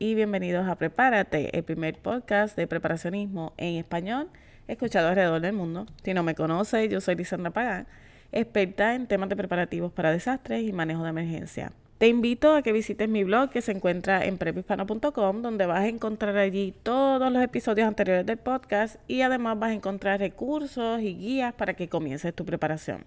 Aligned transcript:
y 0.00 0.16
bienvenidos 0.16 0.68
a 0.68 0.74
Prepárate, 0.74 1.56
el 1.56 1.62
primer 1.62 1.96
podcast 1.96 2.56
de 2.56 2.66
preparacionismo 2.66 3.52
en 3.56 3.76
español 3.76 4.28
escuchado 4.66 5.08
alrededor 5.08 5.40
del 5.40 5.52
mundo. 5.52 5.86
Si 6.02 6.12
no 6.12 6.24
me 6.24 6.34
conoce, 6.34 6.88
yo 6.88 7.00
soy 7.00 7.14
Lisandra 7.14 7.52
Pagán, 7.52 7.86
experta 8.32 8.96
en 8.96 9.06
temas 9.06 9.28
de 9.28 9.36
preparativos 9.36 9.92
para 9.92 10.10
desastres 10.10 10.64
y 10.64 10.72
manejo 10.72 11.04
de 11.04 11.10
emergencia. 11.10 11.70
Te 11.98 12.08
invito 12.08 12.52
a 12.52 12.62
que 12.62 12.72
visites 12.72 13.08
mi 13.08 13.22
blog 13.22 13.50
que 13.50 13.62
se 13.62 13.70
encuentra 13.70 14.24
en 14.24 14.38
prepispano.com, 14.38 15.40
donde 15.40 15.66
vas 15.66 15.82
a 15.82 15.88
encontrar 15.88 16.36
allí 16.36 16.74
todos 16.82 17.30
los 17.30 17.40
episodios 17.40 17.86
anteriores 17.86 18.26
del 18.26 18.38
podcast 18.38 18.96
y 19.06 19.20
además 19.20 19.56
vas 19.56 19.70
a 19.70 19.74
encontrar 19.74 20.18
recursos 20.18 21.00
y 21.00 21.14
guías 21.14 21.54
para 21.54 21.74
que 21.74 21.88
comiences 21.88 22.34
tu 22.34 22.44
preparación. 22.44 23.04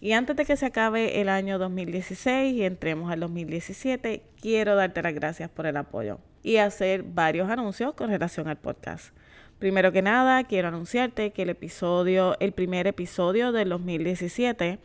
Y 0.00 0.12
antes 0.12 0.36
de 0.36 0.44
que 0.44 0.56
se 0.56 0.66
acabe 0.66 1.20
el 1.20 1.28
año 1.28 1.58
2016 1.58 2.54
y 2.54 2.62
entremos 2.62 3.10
al 3.10 3.20
2017, 3.20 4.22
quiero 4.40 4.76
darte 4.76 5.02
las 5.02 5.14
gracias 5.14 5.50
por 5.50 5.66
el 5.66 5.76
apoyo 5.76 6.20
y 6.42 6.58
hacer 6.58 7.02
varios 7.02 7.50
anuncios 7.50 7.94
con 7.94 8.10
relación 8.10 8.46
al 8.46 8.58
podcast. 8.58 9.12
Primero 9.58 9.90
que 9.90 10.02
nada, 10.02 10.44
quiero 10.44 10.68
anunciarte 10.68 11.32
que 11.32 11.42
el 11.42 11.50
episodio, 11.50 12.36
el 12.38 12.52
primer 12.52 12.86
episodio 12.86 13.50
del 13.50 13.70
2017 13.70 14.78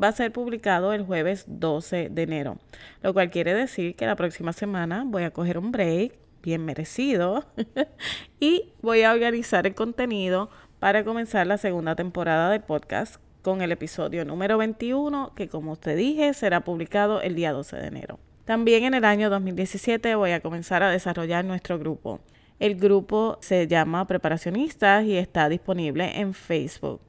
va 0.00 0.08
a 0.08 0.12
ser 0.12 0.30
publicado 0.30 0.92
el 0.92 1.02
jueves 1.02 1.46
12 1.48 2.08
de 2.10 2.22
enero, 2.22 2.58
lo 3.02 3.12
cual 3.12 3.30
quiere 3.30 3.52
decir 3.54 3.96
que 3.96 4.06
la 4.06 4.14
próxima 4.14 4.52
semana 4.52 5.02
voy 5.04 5.24
a 5.24 5.32
coger 5.32 5.58
un 5.58 5.72
break 5.72 6.12
bien 6.42 6.64
merecido 6.64 7.44
y 8.40 8.72
voy 8.82 9.02
a 9.02 9.12
organizar 9.12 9.66
el 9.66 9.74
contenido 9.74 10.48
para 10.78 11.04
comenzar 11.04 11.48
la 11.48 11.58
segunda 11.58 11.96
temporada 11.96 12.50
del 12.50 12.62
podcast 12.62 13.20
con 13.42 13.62
el 13.62 13.72
episodio 13.72 14.24
número 14.24 14.58
21, 14.58 15.32
que 15.34 15.48
como 15.48 15.76
te 15.76 15.96
dije 15.96 16.34
será 16.34 16.60
publicado 16.60 17.20
el 17.22 17.34
día 17.34 17.52
12 17.52 17.76
de 17.76 17.86
enero. 17.86 18.18
También 18.44 18.84
en 18.84 18.94
el 18.94 19.04
año 19.04 19.30
2017 19.30 20.14
voy 20.14 20.32
a 20.32 20.40
comenzar 20.40 20.82
a 20.82 20.90
desarrollar 20.90 21.44
nuestro 21.44 21.78
grupo. 21.78 22.20
El 22.58 22.76
grupo 22.76 23.38
se 23.40 23.66
llama 23.66 24.06
Preparacionistas 24.06 25.04
y 25.04 25.16
está 25.16 25.48
disponible 25.48 26.20
en 26.20 26.34
Facebook. 26.34 27.00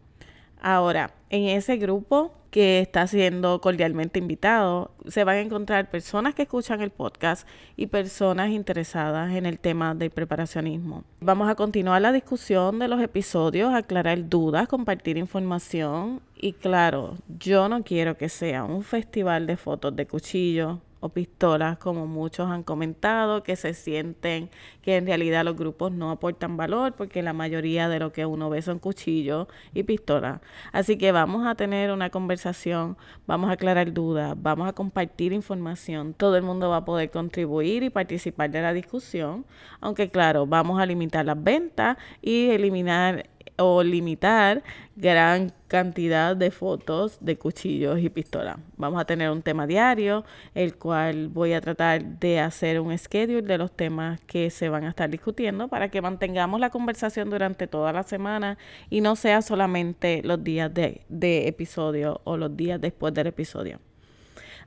Ahora, 0.61 1.11
en 1.31 1.47
ese 1.47 1.77
grupo 1.77 2.33
que 2.51 2.81
está 2.81 3.07
siendo 3.07 3.59
cordialmente 3.61 4.19
invitado, 4.19 4.91
se 5.07 5.23
van 5.23 5.37
a 5.37 5.39
encontrar 5.39 5.89
personas 5.89 6.35
que 6.35 6.43
escuchan 6.43 6.81
el 6.81 6.91
podcast 6.91 7.47
y 7.77 7.87
personas 7.87 8.49
interesadas 8.49 9.33
en 9.33 9.45
el 9.45 9.57
tema 9.57 9.95
del 9.95 10.11
preparacionismo. 10.11 11.03
Vamos 11.21 11.49
a 11.49 11.55
continuar 11.55 12.01
la 12.01 12.11
discusión 12.11 12.77
de 12.77 12.89
los 12.89 13.01
episodios, 13.01 13.73
aclarar 13.73 14.29
dudas, 14.29 14.67
compartir 14.67 15.17
información 15.17 16.21
y 16.35 16.53
claro, 16.53 17.17
yo 17.39 17.69
no 17.69 17.83
quiero 17.83 18.17
que 18.17 18.29
sea 18.29 18.65
un 18.65 18.83
festival 18.83 19.47
de 19.47 19.57
fotos 19.57 19.95
de 19.95 20.05
cuchillos 20.05 20.79
o 21.01 21.09
pistolas, 21.09 21.77
como 21.77 22.07
muchos 22.07 22.49
han 22.49 22.63
comentado, 22.63 23.43
que 23.43 23.57
se 23.57 23.73
sienten 23.73 24.49
que 24.81 24.95
en 24.95 25.05
realidad 25.05 25.43
los 25.43 25.57
grupos 25.57 25.91
no 25.91 26.11
aportan 26.11 26.55
valor 26.55 26.93
porque 26.93 27.21
la 27.21 27.33
mayoría 27.33 27.89
de 27.89 27.99
lo 27.99 28.13
que 28.13 28.25
uno 28.25 28.49
ve 28.49 28.61
son 28.61 28.79
cuchillos 28.79 29.47
y 29.73 29.83
pistolas. 29.83 30.41
Así 30.71 30.97
que 30.97 31.11
vamos 31.11 31.45
a 31.45 31.55
tener 31.55 31.91
una 31.91 32.09
conversación, 32.09 32.97
vamos 33.27 33.49
a 33.49 33.53
aclarar 33.53 33.93
dudas, 33.93 34.35
vamos 34.37 34.69
a 34.69 34.73
compartir 34.73 35.33
información, 35.33 36.13
todo 36.13 36.37
el 36.37 36.43
mundo 36.43 36.69
va 36.69 36.77
a 36.77 36.85
poder 36.85 37.09
contribuir 37.11 37.83
y 37.83 37.89
participar 37.89 38.51
de 38.51 38.61
la 38.61 38.73
discusión, 38.73 39.45
aunque 39.81 40.09
claro, 40.09 40.45
vamos 40.45 40.79
a 40.79 40.85
limitar 40.85 41.25
las 41.25 41.41
ventas 41.43 41.97
y 42.21 42.49
eliminar 42.49 43.27
o 43.57 43.83
limitar 43.83 44.63
gran 44.95 45.51
cantidad 45.67 46.35
de 46.35 46.51
fotos 46.51 47.17
de 47.21 47.37
cuchillos 47.37 47.99
y 47.99 48.09
pistolas. 48.09 48.57
Vamos 48.77 49.01
a 49.01 49.05
tener 49.05 49.31
un 49.31 49.41
tema 49.41 49.67
diario, 49.67 50.25
el 50.53 50.75
cual 50.75 51.29
voy 51.29 51.53
a 51.53 51.61
tratar 51.61 52.03
de 52.19 52.39
hacer 52.39 52.79
un 52.79 52.97
schedule 52.97 53.41
de 53.41 53.57
los 53.57 53.71
temas 53.71 54.19
que 54.21 54.49
se 54.49 54.69
van 54.69 54.83
a 54.83 54.89
estar 54.89 55.09
discutiendo 55.09 55.67
para 55.67 55.89
que 55.89 56.01
mantengamos 56.01 56.59
la 56.59 56.69
conversación 56.69 57.29
durante 57.29 57.67
toda 57.67 57.93
la 57.93 58.03
semana 58.03 58.57
y 58.89 59.01
no 59.01 59.15
sea 59.15 59.41
solamente 59.41 60.21
los 60.23 60.43
días 60.43 60.73
de, 60.73 61.05
de 61.09 61.47
episodio 61.47 62.21
o 62.23 62.37
los 62.37 62.55
días 62.55 62.79
después 62.81 63.13
del 63.13 63.27
episodio. 63.27 63.79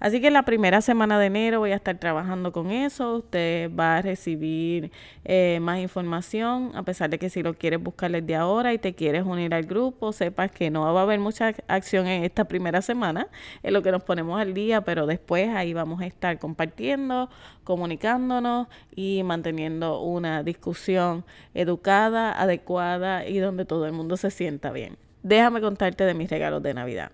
Así 0.01 0.21
que 0.21 0.31
la 0.31 0.43
primera 0.43 0.81
semana 0.81 1.19
de 1.19 1.27
enero 1.27 1.61
voy 1.61 1.73
a 1.73 1.77
estar 1.77 1.99
trabajando 1.99 2.53
con 2.53 2.71
eso. 2.71 3.17
Usted 3.17 3.71
va 3.75 3.97
a 3.97 4.03
recibir 4.03 4.91
eh, 5.25 5.59
más 5.61 5.79
información, 5.79 6.73
a 6.75 6.83
pesar 6.83 7.11
de 7.11 7.19
que 7.19 7.31
si 7.31 7.43
lo 7.43 7.55
quieres 7.55 7.83
buscar 7.83 8.11
desde 8.11 8.37
ahora 8.37 8.73
y 8.73 8.79
te 8.79 8.95
quieres 8.95 9.25
unir 9.25 9.55
al 9.55 9.65
grupo, 9.65 10.13
sepas 10.13 10.51
que 10.51 10.71
no 10.71 10.93
va 10.93 11.01
a 11.01 11.03
haber 11.03 11.21
mucha 11.21 11.55
acción 11.69 12.07
en 12.07 12.25
esta 12.25 12.45
primera 12.45 12.83
semana, 12.83 13.29
en 13.63 13.73
lo 13.73 13.83
que 13.83 13.93
nos 13.93 14.03
ponemos 14.03 14.41
al 14.41 14.55
día, 14.55 14.83
pero 14.83 15.07
después 15.07 15.49
ahí 15.49 15.73
vamos 15.73 16.01
a 16.01 16.07
estar 16.07 16.39
compartiendo, 16.39 17.31
comunicándonos 17.65 18.69
y 18.95 19.23
manteniendo 19.25 20.01
una 20.01 20.43
discusión 20.43 21.25
educada, 21.55 22.33
adecuada 22.41 23.27
y 23.27 23.39
donde 23.39 23.65
todo 23.65 23.87
el 23.87 23.93
mundo 23.93 24.17
se 24.17 24.31
sienta 24.31 24.73
bien. 24.73 24.97
Déjame 25.23 25.61
contarte 25.61 26.05
de 26.05 26.15
mis 26.15 26.29
regalos 26.29 26.63
de 26.63 26.75
Navidad. 26.75 27.11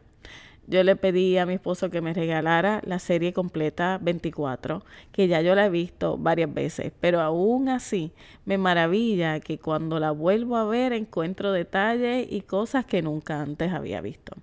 Yo 0.70 0.84
le 0.84 0.94
pedí 0.94 1.36
a 1.36 1.47
mi 1.47 1.54
esposo 1.54 1.91
que 1.91 2.00
me 2.00 2.14
regalara 2.14 2.81
la 2.84 3.00
serie 3.00 3.32
completa 3.32 3.98
24, 4.00 4.84
que 5.10 5.26
ya 5.26 5.41
yo 5.41 5.56
la 5.56 5.66
he 5.66 5.69
visto 5.69 6.16
varias 6.16 6.54
veces, 6.54 6.92
pero 7.00 7.20
aún 7.20 7.69
así 7.69 8.12
me 8.44 8.56
maravilla 8.56 9.41
que 9.41 9.59
cuando 9.59 9.98
la 9.98 10.12
vuelvo 10.12 10.56
a 10.56 10.64
ver 10.64 10.92
encuentro 10.92 11.50
detalles 11.50 12.28
y 12.30 12.42
cosas 12.42 12.84
que 12.84 13.03
nunca 13.03 13.42
antes 13.42 13.72
había 13.72 14.00
visto. 14.00 14.36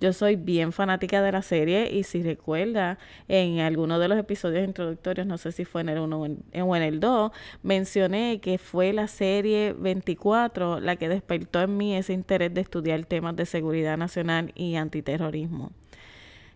Yo 0.00 0.12
soy 0.12 0.36
bien 0.36 0.72
fanática 0.72 1.22
de 1.22 1.32
la 1.32 1.42
serie 1.42 1.90
y 1.92 2.04
si 2.04 2.22
recuerda 2.22 2.98
en 3.28 3.60
alguno 3.60 3.98
de 3.98 4.08
los 4.08 4.18
episodios 4.18 4.64
introductorios, 4.64 5.26
no 5.26 5.38
sé 5.38 5.52
si 5.52 5.64
fue 5.64 5.80
en 5.80 5.88
el 5.90 5.98
1 5.98 6.18
o 6.18 6.76
en 6.76 6.82
el 6.82 7.00
2, 7.00 7.32
mencioné 7.62 8.40
que 8.40 8.58
fue 8.58 8.92
la 8.92 9.08
serie 9.08 9.74
24 9.78 10.80
la 10.80 10.96
que 10.96 11.08
despertó 11.08 11.62
en 11.62 11.76
mí 11.76 11.96
ese 11.96 12.12
interés 12.12 12.52
de 12.54 12.60
estudiar 12.60 13.04
temas 13.04 13.36
de 13.36 13.46
seguridad 13.46 13.96
nacional 13.96 14.52
y 14.54 14.76
antiterrorismo. 14.76 15.72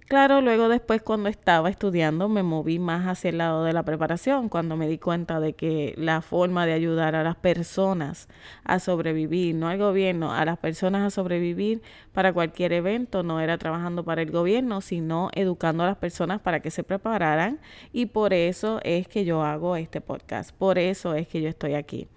Claro, 0.09 0.41
luego 0.41 0.71
después 0.71 1.03
cuando 1.03 1.29
estaba 1.29 1.69
estudiando 1.69 2.31
me 2.31 2.43
moví 2.43 2.79
más 2.79 3.07
hacia 3.07 3.29
el 3.29 3.37
lado 3.39 3.65
de 3.65 3.75
la 3.75 3.83
preparación, 3.83 4.49
cuando 4.49 4.75
me 4.75 4.89
di 4.89 4.97
cuenta 4.99 5.39
de 5.39 5.53
que 5.53 5.93
la 5.99 6.23
forma 6.23 6.65
de 6.65 6.73
ayudar 6.73 7.15
a 7.15 7.23
las 7.23 7.37
personas 7.37 8.27
a 8.65 8.79
sobrevivir, 8.79 9.55
no 9.55 9.69
al 9.69 9.77
gobierno, 9.77 10.33
a 10.33 10.47
las 10.47 10.57
personas 10.59 11.03
a 11.07 11.11
sobrevivir 11.11 11.83
para 12.13 12.33
cualquier 12.33 12.73
evento, 12.73 13.23
no 13.23 13.39
era 13.41 13.59
trabajando 13.59 14.03
para 14.03 14.23
el 14.23 14.31
gobierno, 14.31 14.81
sino 14.81 15.29
educando 15.35 15.83
a 15.83 15.87
las 15.87 15.99
personas 15.99 16.41
para 16.41 16.61
que 16.61 16.71
se 16.71 16.85
prepararan 16.85 17.61
y 17.93 18.07
por 18.07 18.33
eso 18.33 18.81
es 18.85 19.09
que 19.09 19.27
yo 19.27 19.43
hago 19.45 19.77
este 19.77 20.01
podcast, 20.01 20.53
por 20.57 20.79
eso 20.79 21.15
es 21.15 21.29
que 21.29 21.43
yo 21.43 21.51
estoy 21.51 21.75
aquí. 21.75 22.09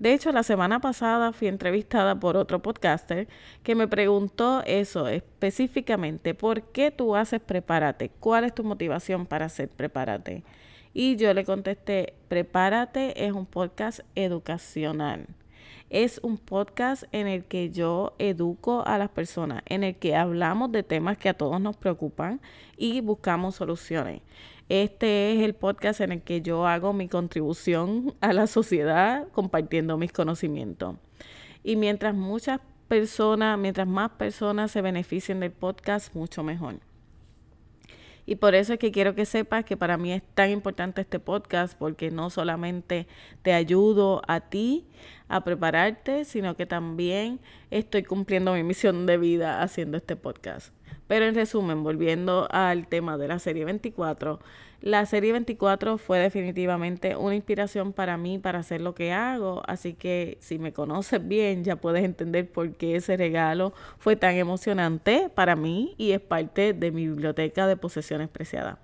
De 0.00 0.14
hecho, 0.14 0.32
la 0.32 0.42
semana 0.42 0.80
pasada 0.80 1.30
fui 1.30 1.46
entrevistada 1.46 2.18
por 2.18 2.38
otro 2.38 2.62
podcaster 2.62 3.28
que 3.62 3.74
me 3.74 3.86
preguntó 3.86 4.62
eso 4.64 5.08
específicamente, 5.08 6.32
¿por 6.32 6.62
qué 6.62 6.90
tú 6.90 7.14
haces 7.14 7.38
Prepárate? 7.42 8.08
¿Cuál 8.08 8.44
es 8.44 8.54
tu 8.54 8.64
motivación 8.64 9.26
para 9.26 9.44
hacer 9.44 9.68
Prepárate? 9.68 10.42
Y 10.94 11.16
yo 11.16 11.34
le 11.34 11.44
contesté, 11.44 12.14
Prepárate 12.28 13.26
es 13.26 13.32
un 13.32 13.44
podcast 13.44 14.00
educacional. 14.14 15.26
Es 15.90 16.18
un 16.22 16.38
podcast 16.38 17.04
en 17.12 17.26
el 17.26 17.44
que 17.44 17.68
yo 17.68 18.14
educo 18.18 18.82
a 18.86 18.96
las 18.96 19.10
personas, 19.10 19.62
en 19.66 19.84
el 19.84 19.96
que 19.96 20.16
hablamos 20.16 20.72
de 20.72 20.82
temas 20.82 21.18
que 21.18 21.28
a 21.28 21.34
todos 21.34 21.60
nos 21.60 21.76
preocupan 21.76 22.40
y 22.78 23.02
buscamos 23.02 23.56
soluciones. 23.56 24.22
Este 24.70 25.34
es 25.34 25.42
el 25.42 25.54
podcast 25.54 26.00
en 26.00 26.12
el 26.12 26.22
que 26.22 26.42
yo 26.42 26.64
hago 26.64 26.92
mi 26.92 27.08
contribución 27.08 28.14
a 28.20 28.32
la 28.32 28.46
sociedad 28.46 29.26
compartiendo 29.32 29.98
mis 29.98 30.12
conocimientos. 30.12 30.94
Y 31.64 31.74
mientras 31.74 32.14
muchas 32.14 32.60
personas, 32.86 33.58
mientras 33.58 33.88
más 33.88 34.10
personas 34.10 34.70
se 34.70 34.80
beneficien 34.80 35.40
del 35.40 35.50
podcast, 35.50 36.14
mucho 36.14 36.44
mejor. 36.44 36.76
Y 38.26 38.36
por 38.36 38.54
eso 38.54 38.74
es 38.74 38.78
que 38.78 38.92
quiero 38.92 39.16
que 39.16 39.26
sepas 39.26 39.64
que 39.64 39.76
para 39.76 39.98
mí 39.98 40.12
es 40.12 40.22
tan 40.34 40.50
importante 40.50 41.00
este 41.00 41.18
podcast 41.18 41.76
porque 41.76 42.12
no 42.12 42.30
solamente 42.30 43.08
te 43.42 43.52
ayudo 43.54 44.22
a 44.28 44.38
ti 44.38 44.86
a 45.26 45.42
prepararte, 45.42 46.24
sino 46.24 46.54
que 46.54 46.66
también 46.66 47.40
estoy 47.72 48.04
cumpliendo 48.04 48.54
mi 48.54 48.62
misión 48.62 49.04
de 49.06 49.18
vida 49.18 49.62
haciendo 49.62 49.96
este 49.96 50.14
podcast. 50.14 50.72
Pero 51.10 51.24
en 51.24 51.34
resumen, 51.34 51.82
volviendo 51.82 52.46
al 52.52 52.86
tema 52.86 53.18
de 53.18 53.26
la 53.26 53.40
serie 53.40 53.64
24, 53.64 54.38
la 54.82 55.04
serie 55.04 55.32
24 55.32 55.98
fue 55.98 56.18
definitivamente 56.18 57.14
una 57.14 57.34
inspiración 57.34 57.92
para 57.92 58.16
mí 58.16 58.38
para 58.38 58.60
hacer 58.60 58.80
lo 58.80 58.94
que 58.94 59.12
hago, 59.12 59.62
así 59.66 59.92
que 59.92 60.38
si 60.40 60.58
me 60.58 60.72
conoces 60.72 61.26
bien 61.26 61.64
ya 61.64 61.76
puedes 61.76 62.02
entender 62.02 62.50
por 62.50 62.72
qué 62.74 62.96
ese 62.96 63.18
regalo 63.18 63.74
fue 63.98 64.16
tan 64.16 64.36
emocionante 64.36 65.28
para 65.34 65.54
mí 65.54 65.94
y 65.98 66.12
es 66.12 66.20
parte 66.20 66.72
de 66.72 66.90
mi 66.92 67.06
biblioteca 67.06 67.66
de 67.66 67.76
posesiones 67.76 68.28
preciadas. 68.28 68.78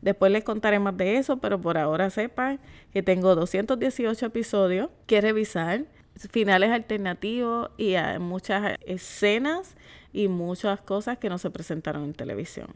Después 0.00 0.32
les 0.32 0.42
contaré 0.42 0.78
más 0.78 0.96
de 0.96 1.18
eso, 1.18 1.36
pero 1.36 1.60
por 1.60 1.76
ahora 1.76 2.08
sepan 2.08 2.58
que 2.92 3.02
tengo 3.02 3.34
218 3.34 4.26
episodios 4.26 4.88
que 5.06 5.20
revisar, 5.20 5.84
finales 6.30 6.70
alternativos 6.70 7.70
y 7.76 7.94
muchas 8.20 8.78
escenas 8.86 9.76
y 10.14 10.28
muchas 10.28 10.80
cosas 10.80 11.18
que 11.18 11.28
no 11.28 11.36
se 11.36 11.50
presentaron 11.50 12.04
en 12.04 12.14
televisión. 12.14 12.68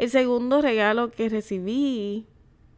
El 0.00 0.08
segundo 0.08 0.62
regalo 0.62 1.10
que 1.10 1.28
recibí, 1.28 2.24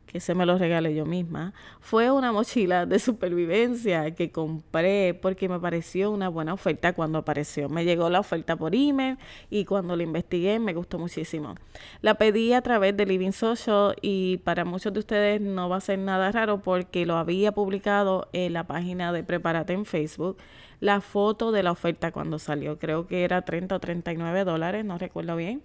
que 0.07 0.19
se 0.19 0.35
me 0.35 0.45
lo 0.45 0.59
regalé 0.59 0.93
yo 0.93 1.07
misma, 1.07 1.55
fue 1.79 2.11
una 2.11 2.33
mochila 2.33 2.85
de 2.85 2.99
supervivencia 2.99 4.11
que 4.11 4.33
compré 4.33 5.15
porque 5.15 5.49
me 5.49 5.61
pareció 5.61 6.11
una 6.11 6.29
buena 6.29 6.53
oferta 6.53 6.95
cuando 6.95 7.19
apareció. 7.19 7.69
Me 7.69 7.85
llegó 7.85 8.11
la 8.11 8.19
oferta 8.19 8.57
por 8.57 8.75
email 8.75 9.19
y 9.51 9.67
cuando 9.67 9.95
la 9.95 10.03
investigué 10.03 10.59
me 10.59 10.75
gustó 10.75 10.99
muchísimo. 10.99 11.55
La 12.01 12.15
pedí 12.15 12.55
a 12.55 12.61
través 12.61 12.97
de 12.97 13.07
Living 13.07 13.31
Social 13.31 13.95
y 14.03 14.39
para 14.39 14.65
muchos 14.65 14.93
de 14.93 14.99
ustedes 14.99 15.41
no 15.41 15.69
va 15.69 15.77
a 15.77 15.81
ser 15.81 16.01
nada 16.01 16.33
raro 16.33 16.61
porque 16.61 17.07
lo 17.07 17.19
había 17.19 17.53
publicado 17.53 18.27
en 18.33 18.53
la 18.53 18.67
página 18.67 19.13
de 19.13 19.23
Prepárate 19.23 19.75
en 19.75 19.85
Facebook 19.85 20.39
la 20.81 21.01
foto 21.01 21.53
de 21.53 21.63
la 21.63 21.71
oferta 21.71 22.11
cuando 22.11 22.41
salió. 22.41 22.81
Creo 22.81 23.07
que 23.07 23.23
era 23.23 23.43
30 23.43 23.77
o 23.77 23.79
39 23.79 24.43
dólares, 24.43 24.85
no 24.85 24.99
recuerdo 24.99 25.37
bien. 25.37 25.63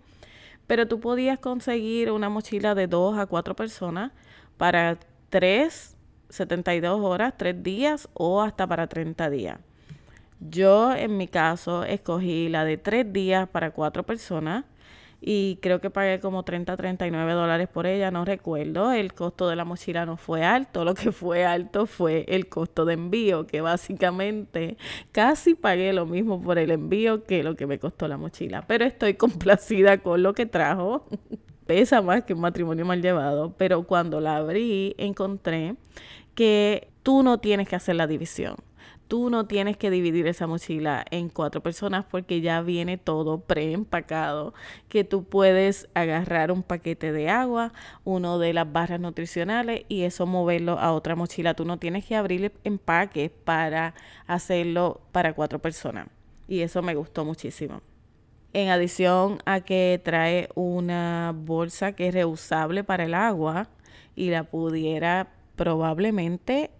Pero 0.67 0.87
tú 0.87 0.99
podías 0.99 1.39
conseguir 1.39 2.11
una 2.11 2.29
mochila 2.29 2.75
de 2.75 2.87
2 2.87 3.17
a 3.17 3.25
4 3.25 3.55
personas 3.55 4.11
para 4.57 4.99
3, 5.29 5.95
72 6.29 6.99
horas, 7.01 7.33
3 7.37 7.63
días 7.63 8.09
o 8.13 8.41
hasta 8.41 8.67
para 8.67 8.87
30 8.87 9.29
días. 9.29 9.59
Yo 10.39 10.93
en 10.93 11.17
mi 11.17 11.27
caso 11.27 11.83
escogí 11.83 12.49
la 12.49 12.63
de 12.63 12.77
3 12.77 13.11
días 13.11 13.49
para 13.49 13.71
4 13.71 14.03
personas 14.03 14.65
y 15.19 15.57
creo 15.61 15.81
que 15.81 15.89
pagué 15.89 16.19
como 16.19 16.43
30, 16.43 16.77
39 16.77 17.33
dólares 17.33 17.67
por 17.67 17.87
ella, 17.87 18.11
no 18.11 18.23
recuerdo. 18.23 18.91
El 18.91 19.13
costo 19.13 19.49
de 19.49 19.55
la 19.55 19.65
mochila 19.65 20.05
no 20.05 20.17
fue 20.17 20.43
alto, 20.43 20.85
lo 20.85 20.93
que 20.93 21.11
fue 21.11 21.45
alto 21.45 21.87
fue 21.87 22.25
el 22.27 22.47
costo 22.47 22.85
de 22.85 22.93
envío, 22.93 23.47
que 23.47 23.61
básicamente 23.61 24.77
casi 25.11 25.55
pagué 25.55 25.91
lo 25.93 26.05
mismo 26.05 26.41
por 26.41 26.59
el 26.59 26.71
envío 26.71 27.23
que 27.23 27.43
lo 27.43 27.55
que 27.55 27.65
me 27.65 27.79
costó 27.79 28.07
la 28.07 28.17
mochila. 28.17 28.65
Pero 28.67 28.85
estoy 28.85 29.13
complacida 29.15 29.99
con 29.99 30.21
lo 30.23 30.33
que 30.33 30.45
trajo. 30.45 31.05
Pesa 31.65 32.01
más 32.01 32.23
que 32.23 32.33
un 32.33 32.39
matrimonio 32.39 32.85
mal 32.85 33.01
llevado, 33.01 33.53
pero 33.57 33.83
cuando 33.83 34.21
la 34.21 34.37
abrí 34.37 34.95
encontré 34.97 35.75
que 36.33 36.87
tú 37.03 37.23
no 37.23 37.39
tienes 37.39 37.67
que 37.67 37.75
hacer 37.75 37.97
la 37.97 38.07
división 38.07 38.55
tú 39.07 39.29
no 39.29 39.45
tienes 39.45 39.77
que 39.77 39.89
dividir 39.89 40.27
esa 40.27 40.47
mochila 40.47 41.05
en 41.11 41.29
cuatro 41.29 41.61
personas 41.61 42.05
porque 42.09 42.41
ya 42.41 42.61
viene 42.61 42.97
todo 42.97 43.39
preempacado, 43.39 44.53
que 44.89 45.03
tú 45.03 45.23
puedes 45.23 45.87
agarrar 45.93 46.51
un 46.51 46.63
paquete 46.63 47.11
de 47.11 47.29
agua, 47.29 47.73
uno 48.03 48.39
de 48.39 48.53
las 48.53 48.71
barras 48.71 48.99
nutricionales 48.99 49.85
y 49.87 50.03
eso 50.03 50.25
moverlo 50.25 50.79
a 50.79 50.93
otra 50.93 51.15
mochila. 51.15 51.53
Tú 51.53 51.65
no 51.65 51.77
tienes 51.77 52.05
que 52.05 52.15
abrir 52.15 52.53
empaque 52.63 53.29
para 53.29 53.93
hacerlo 54.27 55.01
para 55.11 55.33
cuatro 55.33 55.59
personas. 55.59 56.07
Y 56.47 56.61
eso 56.61 56.81
me 56.81 56.95
gustó 56.95 57.25
muchísimo. 57.25 57.81
En 58.53 58.69
adición 58.69 59.39
a 59.45 59.61
que 59.61 60.01
trae 60.03 60.49
una 60.55 61.33
bolsa 61.35 61.91
que 61.91 62.07
es 62.07 62.13
reusable 62.13 62.83
para 62.83 63.03
el 63.03 63.13
agua 63.13 63.69
y 64.15 64.29
la 64.29 64.43
pudiera 64.45 65.31
probablemente 65.55 66.71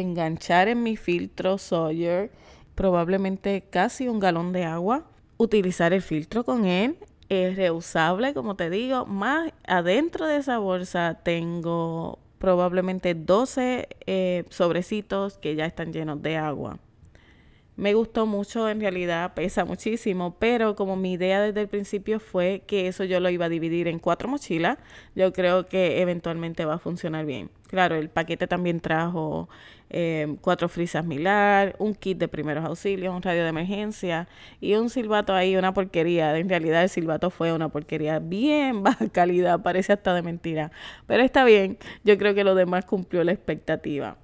enganchar 0.00 0.68
en 0.68 0.82
mi 0.82 0.96
filtro 0.96 1.58
Sawyer 1.58 2.30
probablemente 2.74 3.64
casi 3.70 4.08
un 4.08 4.18
galón 4.18 4.52
de 4.52 4.64
agua, 4.64 5.04
utilizar 5.36 5.92
el 5.92 6.02
filtro 6.02 6.44
con 6.44 6.64
él, 6.66 6.96
es 7.28 7.56
reusable 7.56 8.34
como 8.34 8.56
te 8.56 8.70
digo, 8.70 9.06
más 9.06 9.52
adentro 9.66 10.26
de 10.26 10.36
esa 10.36 10.58
bolsa 10.58 11.20
tengo 11.22 12.18
probablemente 12.38 13.14
12 13.14 13.88
eh, 14.06 14.44
sobrecitos 14.50 15.38
que 15.38 15.54
ya 15.54 15.66
están 15.66 15.92
llenos 15.92 16.20
de 16.20 16.36
agua. 16.36 16.78
Me 17.76 17.92
gustó 17.94 18.24
mucho, 18.24 18.68
en 18.68 18.80
realidad 18.80 19.34
pesa 19.34 19.64
muchísimo, 19.64 20.36
pero 20.38 20.76
como 20.76 20.94
mi 20.94 21.14
idea 21.14 21.40
desde 21.42 21.62
el 21.62 21.68
principio 21.68 22.20
fue 22.20 22.62
que 22.68 22.86
eso 22.86 23.02
yo 23.02 23.18
lo 23.18 23.30
iba 23.30 23.46
a 23.46 23.48
dividir 23.48 23.88
en 23.88 23.98
cuatro 23.98 24.28
mochilas, 24.28 24.78
yo 25.16 25.32
creo 25.32 25.66
que 25.66 26.00
eventualmente 26.00 26.64
va 26.64 26.74
a 26.74 26.78
funcionar 26.78 27.26
bien. 27.26 27.50
Claro, 27.66 27.96
el 27.96 28.10
paquete 28.10 28.46
también 28.46 28.78
trajo 28.78 29.48
eh, 29.90 30.36
cuatro 30.40 30.68
frisas 30.68 31.04
Milar, 31.04 31.74
un 31.80 31.94
kit 31.94 32.16
de 32.18 32.28
primeros 32.28 32.64
auxilios, 32.64 33.12
un 33.12 33.22
radio 33.22 33.42
de 33.42 33.48
emergencia 33.48 34.28
y 34.60 34.74
un 34.74 34.88
silbato 34.88 35.34
ahí, 35.34 35.56
una 35.56 35.74
porquería. 35.74 36.36
En 36.38 36.48
realidad 36.48 36.84
el 36.84 36.88
silbato 36.88 37.30
fue 37.30 37.52
una 37.52 37.70
porquería 37.70 38.20
bien 38.20 38.82
baja 38.84 39.08
calidad, 39.08 39.62
parece 39.62 39.92
hasta 39.92 40.14
de 40.14 40.22
mentira. 40.22 40.70
Pero 41.08 41.24
está 41.24 41.44
bien, 41.44 41.78
yo 42.04 42.16
creo 42.18 42.34
que 42.34 42.44
lo 42.44 42.54
demás 42.54 42.84
cumplió 42.84 43.24
la 43.24 43.32
expectativa. 43.32 44.16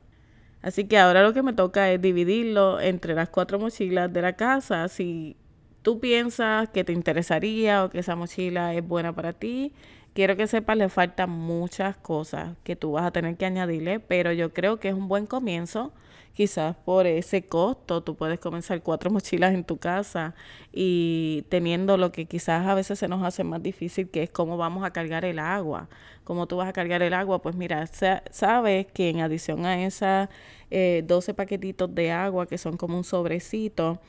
Así 0.62 0.85
que 0.85 0.99
ahora 0.99 1.23
lo 1.23 1.33
que 1.33 1.43
me 1.43 1.53
toca 1.53 1.91
es 1.91 2.01
dividirlo 2.01 2.81
entre 2.81 3.15
las 3.15 3.29
cuatro 3.31 3.59
mochilas 3.59 4.12
de 4.12 4.23
la 4.23 4.35
casa. 4.35 4.89
Si 4.89 5.37
tú 5.83 6.01
piensas 6.01 6.69
que 6.69 6.85
te 6.85 6.93
interesaría 6.93 7.85
o 7.85 7.91
que 7.91 8.01
esa 8.01 8.17
mochila 8.17 8.75
es 8.75 8.87
buena 8.87 9.15
para 9.15 9.33
ti, 9.33 9.73
quiero 10.15 10.37
que 10.37 10.47
sepas, 10.47 10.77
le 10.77 10.89
faltan 10.89 11.31
muchas 11.31 11.97
cosas 11.97 12.57
que 12.62 12.77
tú 12.77 12.93
vas 12.93 13.05
a 13.05 13.11
tener 13.11 13.37
que 13.37 13.47
añadirle, 13.47 14.01
pero 14.01 14.33
yo 14.33 14.53
creo 14.53 14.79
que 14.79 14.89
es 14.89 14.95
un 14.95 15.09
buen 15.09 15.27
comienzo. 15.27 15.93
Quizás 16.35 16.77
por 16.77 17.06
ese 17.06 17.47
costo 17.47 18.03
tú 18.03 18.17
puedes 18.17 18.38
comenzar 18.38 18.82
cuatro 18.82 19.11
mochilas 19.11 19.53
en 19.53 19.65
tu 19.65 19.79
casa 19.79 20.35
y 20.73 21.44
teniendo 21.49 21.97
lo 21.97 22.12
que 22.12 22.27
quizás 22.27 22.67
a 22.67 22.75
veces 22.75 22.99
se 22.99 23.09
nos 23.09 23.23
hace 23.23 23.44
más 23.44 23.62
difícil, 23.62 24.09
que 24.09 24.23
es 24.23 24.31
cómo 24.31 24.56
vamos 24.56 24.85
a 24.85 24.93
cargar 24.93 25.25
el 25.25 25.38
agua. 25.38 25.88
Cómo 26.25 26.47
tú 26.47 26.56
vas 26.56 26.69
a 26.69 26.73
cargar 26.73 27.03
el 27.03 27.15
agua, 27.15 27.43
pues 27.43 27.56
mira, 27.56 27.87
sabes 28.31 28.87
que 28.87 29.11
en 29.11 29.21
adición 29.21 29.67
a 29.67 29.85
esas 29.85 30.29
eh, 30.71 31.03
12 31.06 31.35
paquetitos 31.35 31.94
de 31.94 32.12
agua 32.12 32.47
que 32.47 32.59
son 32.59 32.76
como 32.76 32.97
un 32.97 33.05
sobrecito, 33.05 34.00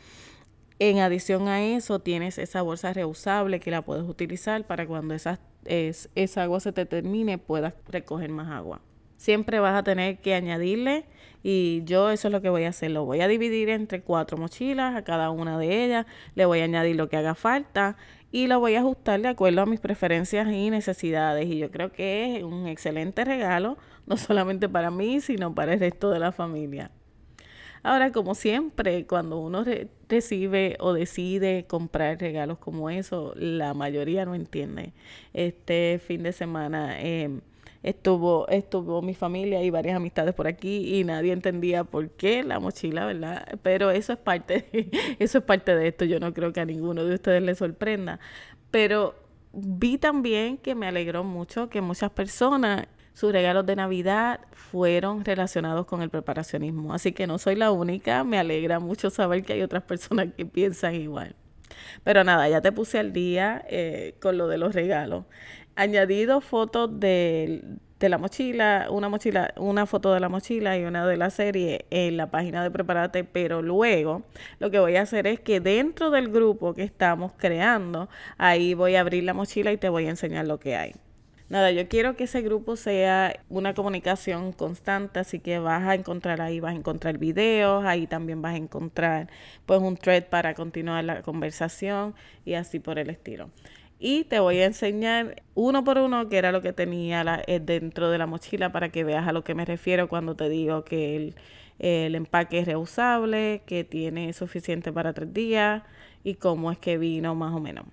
en 0.82 0.98
adición 0.98 1.48
a 1.48 1.62
eso, 1.64 2.00
tienes 2.00 2.40
esa 2.40 2.64
bolsa 2.64 2.92
reusable 2.92 3.60
que 3.60 3.70
la 3.70 3.84
puedes 3.84 4.04
utilizar 4.04 4.66
para 4.66 4.88
cuando 4.88 5.14
esas, 5.14 5.40
esa 5.64 6.42
agua 6.42 6.60
se 6.60 6.72
te 6.72 6.88
termine, 6.88 7.38
puedas 7.38 7.76
recoger 7.88 8.32
más 8.32 8.50
agua. 8.50 8.82
Siempre 9.22 9.60
vas 9.60 9.78
a 9.78 9.84
tener 9.84 10.18
que 10.18 10.34
añadirle 10.34 11.06
y 11.44 11.84
yo 11.86 12.10
eso 12.10 12.30
es 12.30 12.32
lo 12.32 12.42
que 12.42 12.50
voy 12.50 12.64
a 12.64 12.70
hacer. 12.70 12.90
Lo 12.90 13.06
voy 13.06 13.22
a 13.22 13.28
dividir 13.28 13.70
entre 13.70 14.02
cuatro 14.02 14.36
mochilas, 14.36 14.96
a 14.96 15.04
cada 15.04 15.30
una 15.30 15.60
de 15.60 15.86
ellas 15.86 16.08
le 16.34 16.46
voy 16.46 16.62
a 16.62 16.64
añadir 16.64 16.96
lo 16.96 17.08
que 17.08 17.18
haga 17.18 17.36
falta 17.36 17.98
y 18.32 18.48
lo 18.48 18.60
voy 18.60 18.74
a 18.74 18.80
ajustar 18.80 19.22
de 19.22 19.28
acuerdo 19.28 19.62
a 19.62 19.68
mis 19.68 19.80
preferencias 19.80 20.52
y 20.52 20.72
necesidades. 20.72 21.46
Y 21.46 21.60
yo 21.60 21.70
creo 21.70 21.92
que 21.92 22.38
es 22.38 22.44
un 22.44 22.66
excelente 22.66 23.24
regalo, 23.24 23.78
no 24.08 24.18
solamente 24.18 24.68
para 24.68 24.90
mí, 24.90 25.22
sino 25.22 25.54
para 25.54 25.74
el 25.74 25.80
resto 25.80 26.10
de 26.10 26.18
la 26.18 26.32
familia. 26.32 26.90
Ahora, 27.84 28.12
como 28.12 28.34
siempre, 28.34 29.06
cuando 29.06 29.38
uno 29.38 29.64
recibe 30.10 30.78
o 30.80 30.94
decide 30.94 31.68
comprar 31.68 32.20
regalos 32.20 32.58
como 32.58 32.90
eso, 32.90 33.34
la 33.36 33.76
mayoría 33.76 34.26
no 34.26 34.34
entiende. 34.34 34.94
Este 35.34 36.02
fin 36.04 36.24
de 36.24 36.32
semana 36.32 37.00
eh, 37.00 37.40
estuvo, 37.84 38.48
estuvo 38.48 39.02
mi 39.02 39.14
familia 39.14 39.64
y 39.64 39.70
varias 39.70 39.96
amistades 39.96 40.34
por 40.34 40.48
aquí 40.48 41.00
y 41.00 41.04
nadie 41.04 41.34
entendía 41.34 41.84
por 41.84 42.10
qué 42.12 42.44
la 42.44 42.60
mochila, 42.60 43.06
¿verdad? 43.06 43.60
Pero 43.64 43.92
eso 43.92 44.14
es 44.14 44.20
parte, 44.20 44.68
de, 44.72 45.16
eso 45.20 45.40
es 45.40 45.44
parte 45.44 45.76
de 45.76 45.88
esto. 45.88 46.06
Yo 46.06 46.20
no 46.20 46.34
creo 46.34 46.54
que 46.54 46.60
a 46.60 46.66
ninguno 46.66 47.06
de 47.06 47.16
ustedes 47.16 47.42
le 47.42 47.56
sorprenda. 47.56 48.20
Pero 48.72 49.16
vi 49.54 49.98
también 49.98 50.58
que 50.58 50.76
me 50.76 50.88
alegró 50.88 51.24
mucho 51.24 51.70
que 51.70 51.82
muchas 51.82 52.12
personas 52.12 52.88
sus 53.14 53.32
regalos 53.34 53.66
de 53.66 53.76
Navidad 53.76 54.40
fueron 54.54 55.26
relacionados 55.26 55.86
con 55.86 56.02
el 56.02 56.10
preparacionismo. 56.10 56.94
Así 56.94 57.12
que 57.12 57.28
no 57.28 57.38
soy 57.38 57.56
la 57.56 57.72
única, 57.72 58.24
me 58.24 58.40
alegra 58.40 58.80
mucho 58.80 59.10
saber 59.10 59.44
que 59.44 59.54
hay 59.54 59.62
otras 59.62 59.84
personas 59.84 60.30
que 60.36 60.46
piensan 60.46 60.96
igual. 60.96 61.36
Pero 62.04 62.24
nada, 62.24 62.48
ya 62.50 62.62
te 62.62 62.72
puse 62.72 63.00
al 63.00 63.14
día 63.14 63.64
eh, 63.70 64.16
con 64.22 64.38
lo 64.38 64.48
de 64.48 64.58
los 64.58 64.74
regalos. 64.74 65.26
Añadido 65.76 66.42
fotos 66.42 67.00
de, 67.00 67.62
de 68.02 68.10
la 68.10 68.18
mochila, 68.18 68.88
una 68.90 69.10
mochila, 69.10 69.54
una 69.58 69.86
foto 69.86 70.14
de 70.14 70.20
la 70.20 70.28
mochila 70.28 70.78
y 70.78 70.84
una 70.84 71.08
de 71.08 71.18
la 71.18 71.30
serie 71.30 71.86
en 71.92 72.18
la 72.18 72.30
página 72.32 72.64
de 72.64 72.72
Preparate, 72.72 73.24
pero 73.24 73.62
luego 73.62 74.24
lo 74.60 74.72
que 74.72 74.80
voy 74.80 74.96
a 74.96 75.04
hacer 75.04 75.28
es 75.28 75.40
que 75.40 75.60
dentro 75.60 76.10
del 76.10 76.30
grupo 76.30 76.74
que 76.74 76.84
estamos 76.84 77.32
creando, 77.38 78.10
ahí 78.38 78.74
voy 78.74 78.96
a 78.96 79.02
abrir 79.02 79.24
la 79.24 79.34
mochila 79.34 79.72
y 79.72 79.78
te 79.78 79.88
voy 79.88 80.08
a 80.08 80.10
enseñar 80.10 80.48
lo 80.48 80.60
que 80.60 80.76
hay. 80.76 80.94
Nada, 81.52 81.70
yo 81.72 81.88
quiero 81.90 82.16
que 82.16 82.24
ese 82.24 82.42
grupo 82.42 82.78
sea 82.78 83.36
una 83.50 83.74
comunicación 83.74 84.54
constante, 84.54 85.20
así 85.20 85.40
que 85.40 85.60
vas 85.60 85.84
a 85.84 85.96
encontrar 85.96 86.40
ahí, 86.42 86.62
vas 86.62 86.74
a 86.74 86.78
encontrar 86.78 87.18
videos, 87.18 87.84
ahí 87.86 88.08
también 88.08 88.42
vas 88.42 88.54
a 88.54 88.58
encontrar 88.58 89.30
pues 89.66 89.82
un 89.82 89.98
thread 89.98 90.28
para 90.30 90.54
continuar 90.54 91.04
la 91.04 91.22
conversación 91.22 92.16
y 92.46 92.54
así 92.54 92.80
por 92.80 92.98
el 93.00 93.10
estilo. 93.10 93.50
Y 94.04 94.24
te 94.24 94.40
voy 94.40 94.58
a 94.58 94.66
enseñar 94.66 95.44
uno 95.54 95.84
por 95.84 96.00
uno 96.00 96.28
que 96.28 96.40
era 96.40 96.52
lo 96.52 96.64
que 96.64 96.74
tenía 96.74 97.44
eh, 97.46 97.60
dentro 97.60 98.10
de 98.10 98.18
la 98.18 98.26
mochila 98.26 98.72
para 98.72 98.90
que 98.90 99.04
veas 99.04 99.28
a 99.28 99.32
lo 99.32 99.44
que 99.44 99.54
me 99.54 99.64
refiero 99.64 100.10
cuando 100.10 100.36
te 100.36 100.50
digo 100.50 100.84
que 100.84 101.16
el, 101.16 101.36
el 101.78 102.16
empaque 102.16 102.58
es 102.58 102.66
reusable, 102.66 103.62
que 103.68 103.84
tiene 103.84 104.34
suficiente 104.34 104.92
para 104.92 105.14
tres 105.14 105.32
días 105.32 105.84
y 106.24 106.34
cómo 106.34 106.72
es 106.72 106.80
que 106.80 106.98
vino 106.98 107.36
más 107.36 107.54
o 107.54 107.60
menos. 107.60 107.86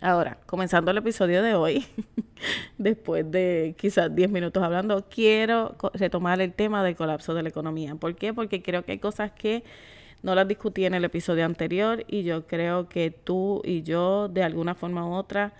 Ahora, 0.00 0.38
comenzando 0.46 0.90
el 0.92 0.96
episodio 0.96 1.42
de 1.42 1.52
hoy, 1.52 1.84
después 2.78 3.30
de 3.30 3.74
quizás 3.76 4.14
10 4.14 4.30
minutos 4.30 4.62
hablando, 4.62 5.04
quiero 5.10 5.76
retomar 5.92 6.40
el 6.40 6.54
tema 6.54 6.82
del 6.82 6.96
colapso 6.96 7.34
de 7.34 7.42
la 7.42 7.50
economía. 7.50 7.96
¿Por 7.96 8.16
qué? 8.16 8.32
Porque 8.32 8.62
creo 8.62 8.82
que 8.82 8.92
hay 8.92 8.98
cosas 8.98 9.32
que 9.32 9.62
no 10.22 10.34
las 10.34 10.48
discutí 10.48 10.84
en 10.84 10.94
el 10.94 11.04
episodio 11.04 11.44
anterior 11.44 12.04
y 12.08 12.22
yo 12.22 12.46
creo 12.46 12.88
que 12.88 13.10
tú 13.10 13.62
y 13.64 13.82
yo, 13.82 14.28
de 14.28 14.42
alguna 14.42 14.74
forma 14.74 15.06
u 15.06 15.12
otra, 15.12 15.54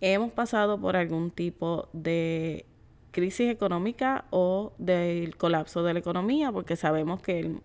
hemos 0.00 0.32
pasado 0.32 0.80
por 0.80 0.96
algún 0.96 1.30
tipo 1.30 1.88
de 1.92 2.66
crisis 3.10 3.50
económica 3.50 4.24
o 4.30 4.72
del 4.78 5.36
colapso 5.36 5.82
de 5.82 5.94
la 5.94 6.00
economía, 6.00 6.52
porque 6.52 6.76
sabemos 6.76 7.20
que 7.20 7.56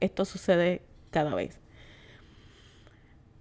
esto 0.00 0.24
sucede 0.24 0.82
cada 1.10 1.34
vez. 1.34 1.60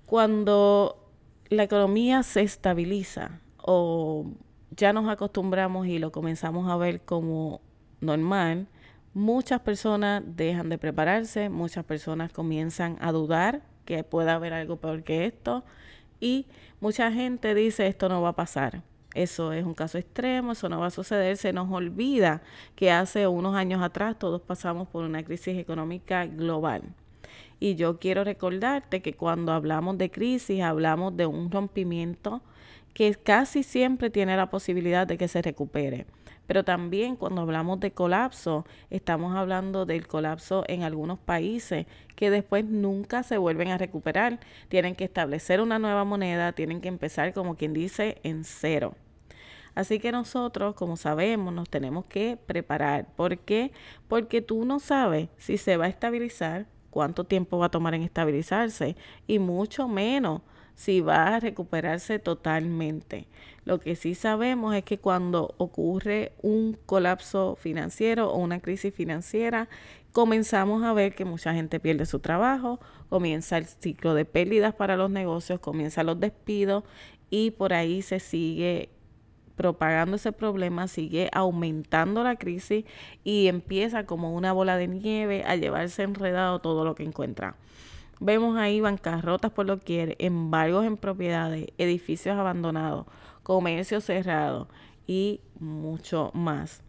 Cuando 0.05 1.09
la 1.49 1.63
economía 1.63 2.23
se 2.23 2.41
estabiliza 2.41 3.41
o 3.57 4.25
ya 4.71 4.93
nos 4.93 5.09
acostumbramos 5.09 5.87
y 5.87 5.99
lo 5.99 6.11
comenzamos 6.11 6.69
a 6.69 6.77
ver 6.77 7.01
como 7.01 7.61
normal, 8.01 8.67
muchas 9.13 9.61
personas 9.61 10.23
dejan 10.25 10.69
de 10.69 10.77
prepararse, 10.77 11.49
muchas 11.49 11.85
personas 11.85 12.31
comienzan 12.31 12.97
a 12.99 13.11
dudar 13.11 13.61
que 13.85 14.03
pueda 14.03 14.35
haber 14.35 14.53
algo 14.53 14.77
peor 14.77 15.03
que 15.03 15.25
esto 15.25 15.63
y 16.19 16.47
mucha 16.79 17.11
gente 17.11 17.53
dice 17.53 17.87
esto 17.87 18.09
no 18.09 18.21
va 18.21 18.29
a 18.29 18.35
pasar. 18.35 18.81
Eso 19.13 19.53
es 19.53 19.63
un 19.63 19.75
caso 19.75 19.97
extremo, 19.97 20.53
eso 20.53 20.69
no 20.69 20.79
va 20.79 20.87
a 20.87 20.91
suceder. 20.91 21.37
Se 21.37 21.53
nos 21.53 21.71
olvida 21.71 22.41
que 22.75 22.91
hace 22.91 23.27
unos 23.27 23.55
años 23.55 23.83
atrás 23.83 24.17
todos 24.17 24.41
pasamos 24.41 24.87
por 24.87 25.03
una 25.03 25.23
crisis 25.23 25.57
económica 25.57 26.25
global. 26.25 26.81
Y 27.59 27.75
yo 27.75 27.99
quiero 27.99 28.23
recordarte 28.23 29.01
que 29.01 29.13
cuando 29.13 29.51
hablamos 29.51 29.97
de 29.97 30.09
crisis 30.09 30.61
hablamos 30.61 31.15
de 31.15 31.27
un 31.27 31.51
rompimiento 31.51 32.41
que 32.93 33.13
casi 33.13 33.63
siempre 33.63 34.09
tiene 34.09 34.35
la 34.35 34.49
posibilidad 34.49 35.05
de 35.05 35.17
que 35.17 35.27
se 35.27 35.41
recupere. 35.41 36.05
Pero 36.47 36.63
también 36.63 37.15
cuando 37.15 37.41
hablamos 37.41 37.79
de 37.79 37.91
colapso, 37.91 38.65
estamos 38.89 39.35
hablando 39.35 39.85
del 39.85 40.07
colapso 40.07 40.63
en 40.67 40.83
algunos 40.83 41.19
países 41.19 41.85
que 42.15 42.29
después 42.29 42.65
nunca 42.65 43.23
se 43.23 43.37
vuelven 43.37 43.69
a 43.69 43.77
recuperar. 43.77 44.39
Tienen 44.67 44.95
que 44.95 45.05
establecer 45.05 45.61
una 45.61 45.79
nueva 45.79 46.03
moneda, 46.03 46.51
tienen 46.51 46.81
que 46.81 46.89
empezar 46.89 47.33
como 47.33 47.55
quien 47.55 47.73
dice 47.73 48.19
en 48.23 48.43
cero. 48.43 48.95
Así 49.75 49.99
que 49.99 50.11
nosotros, 50.11 50.75
como 50.75 50.97
sabemos, 50.97 51.53
nos 51.53 51.69
tenemos 51.69 52.05
que 52.05 52.37
preparar. 52.45 53.07
¿Por 53.15 53.39
qué? 53.39 53.71
Porque 54.07 54.41
tú 54.41 54.65
no 54.65 54.79
sabes 54.79 55.29
si 55.37 55.57
se 55.57 55.77
va 55.77 55.85
a 55.85 55.89
estabilizar, 55.89 56.67
cuánto 56.91 57.23
tiempo 57.23 57.57
va 57.57 57.67
a 57.67 57.71
tomar 57.71 57.95
en 57.95 58.03
estabilizarse 58.03 58.95
y 59.25 59.39
mucho 59.39 59.87
menos 59.87 60.41
si 60.75 61.01
va 61.01 61.35
a 61.35 61.39
recuperarse 61.39 62.19
totalmente. 62.19 63.27
Lo 63.65 63.79
que 63.79 63.95
sí 63.95 64.15
sabemos 64.15 64.75
es 64.75 64.83
que 64.83 64.97
cuando 64.97 65.53
ocurre 65.57 66.33
un 66.41 66.77
colapso 66.85 67.55
financiero 67.55 68.29
o 68.31 68.37
una 68.37 68.59
crisis 68.59 68.93
financiera, 68.93 69.69
comenzamos 70.11 70.83
a 70.83 70.93
ver 70.93 71.15
que 71.15 71.25
mucha 71.25 71.53
gente 71.53 71.79
pierde 71.79 72.05
su 72.05 72.19
trabajo, 72.19 72.79
comienza 73.09 73.57
el 73.57 73.65
ciclo 73.65 74.13
de 74.13 74.25
pérdidas 74.25 74.73
para 74.73 74.97
los 74.97 75.09
negocios, 75.09 75.59
comienzan 75.59 76.07
los 76.07 76.19
despidos 76.19 76.83
y 77.29 77.51
por 77.51 77.73
ahí 77.73 78.01
se 78.01 78.19
sigue 78.19 78.89
propagando 79.55 80.15
ese 80.15 80.31
problema, 80.31 80.87
sigue 80.87 81.29
aumentando 81.31 82.23
la 82.23 82.35
crisis 82.35 82.85
y 83.23 83.47
empieza 83.47 84.05
como 84.05 84.33
una 84.33 84.51
bola 84.51 84.77
de 84.77 84.87
nieve 84.87 85.43
a 85.45 85.55
llevarse 85.55 86.03
enredado 86.03 86.59
todo 86.59 86.83
lo 86.83 86.95
que 86.95 87.03
encuentra. 87.03 87.55
Vemos 88.25 88.55
ahí 88.57 88.79
bancarrotas 88.79 89.51
por 89.51 89.65
lo 89.65 89.81
que 89.81 90.15
embargos 90.17 90.85
en 90.85 90.95
propiedades, 90.95 91.67
edificios 91.77 92.37
abandonados, 92.37 93.05
comercio 93.43 93.99
cerrado 93.99 94.69
y 95.05 95.41
mucho 95.59 96.31
más. 96.33 96.81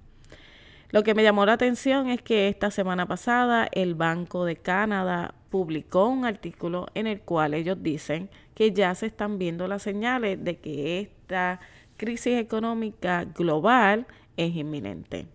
Lo 0.91 1.03
que 1.03 1.13
me 1.13 1.25
llamó 1.25 1.45
la 1.45 1.55
atención 1.55 2.09
es 2.09 2.23
que 2.23 2.47
esta 2.47 2.71
semana 2.71 3.07
pasada 3.07 3.69
el 3.73 3.97
Banco 3.97 4.45
de 4.45 4.55
Canadá 4.55 5.35
publicó 5.51 6.07
un 6.07 6.25
artículo 6.25 6.87
en 6.95 7.09
el 7.09 7.21
cual 7.21 7.55
ellos 7.55 7.83
dicen 7.83 8.31
que 8.55 8.71
ya 8.71 8.95
se 8.95 9.07
están 9.07 9.37
viendo 9.37 9.67
las 9.67 9.83
señales 9.83 10.45
de 10.45 10.59
que 10.59 11.01
esta 11.01 11.59
crisis 11.97 12.39
económica 12.39 13.25
global 13.25 14.07
es 14.37 14.55
inminente. 14.55 15.27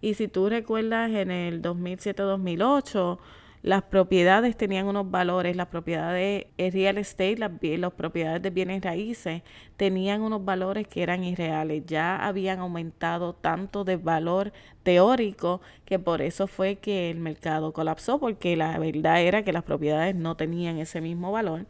Y 0.00 0.14
si 0.14 0.26
tú 0.26 0.48
recuerdas 0.48 1.10
en 1.10 1.30
el 1.30 1.60
2007-2008, 1.60 3.18
las 3.62 3.82
propiedades 3.82 4.56
tenían 4.56 4.86
unos 4.86 5.10
valores, 5.10 5.56
las 5.56 5.66
propiedades 5.66 6.46
de 6.56 6.70
real 6.70 6.98
estate, 6.98 7.36
las, 7.36 7.50
las 7.60 7.92
propiedades 7.92 8.40
de 8.42 8.50
bienes 8.50 8.82
raíces 8.82 9.42
tenían 9.76 10.22
unos 10.22 10.44
valores 10.44 10.86
que 10.86 11.02
eran 11.02 11.24
irreales, 11.24 11.84
ya 11.86 12.24
habían 12.24 12.60
aumentado 12.60 13.34
tanto 13.34 13.84
de 13.84 13.96
valor 13.96 14.52
teórico 14.82 15.60
que 15.84 15.98
por 15.98 16.22
eso 16.22 16.46
fue 16.46 16.76
que 16.76 17.10
el 17.10 17.18
mercado 17.18 17.72
colapsó, 17.72 18.18
porque 18.18 18.56
la 18.56 18.78
verdad 18.78 19.22
era 19.22 19.42
que 19.42 19.52
las 19.52 19.64
propiedades 19.64 20.14
no 20.14 20.36
tenían 20.36 20.78
ese 20.78 21.00
mismo 21.00 21.32
valor. 21.32 21.66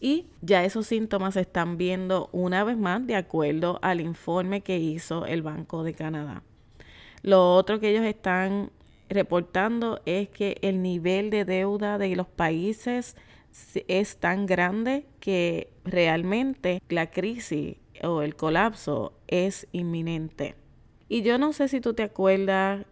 Y 0.00 0.26
ya 0.42 0.64
esos 0.64 0.86
síntomas 0.86 1.34
se 1.34 1.40
están 1.40 1.78
viendo 1.78 2.28
una 2.32 2.62
vez 2.62 2.76
más 2.76 3.06
de 3.06 3.16
acuerdo 3.16 3.78
al 3.82 4.00
informe 4.00 4.60
que 4.60 4.78
hizo 4.78 5.24
el 5.26 5.42
Banco 5.42 5.82
de 5.82 5.94
Canadá. 5.94 6.42
Lo 7.22 7.54
otro 7.54 7.80
que 7.80 7.90
ellos 7.90 8.04
están 8.04 8.70
reportando 9.14 10.00
es 10.04 10.28
que 10.28 10.58
el 10.60 10.82
nivel 10.82 11.30
de 11.30 11.44
deuda 11.44 11.96
de 11.96 12.14
los 12.16 12.26
países 12.26 13.16
es 13.88 14.16
tan 14.18 14.46
grande 14.46 15.06
que 15.20 15.72
realmente 15.84 16.82
la 16.88 17.10
crisis 17.10 17.76
o 18.02 18.22
el 18.22 18.36
colapso 18.36 19.12
es 19.28 19.66
inminente. 19.72 20.56
Y 21.08 21.22
yo 21.22 21.38
no 21.38 21.52
sé 21.52 21.68
si 21.68 21.80
tú 21.80 21.94
te 21.94 22.02
acuerdas, 22.02 22.84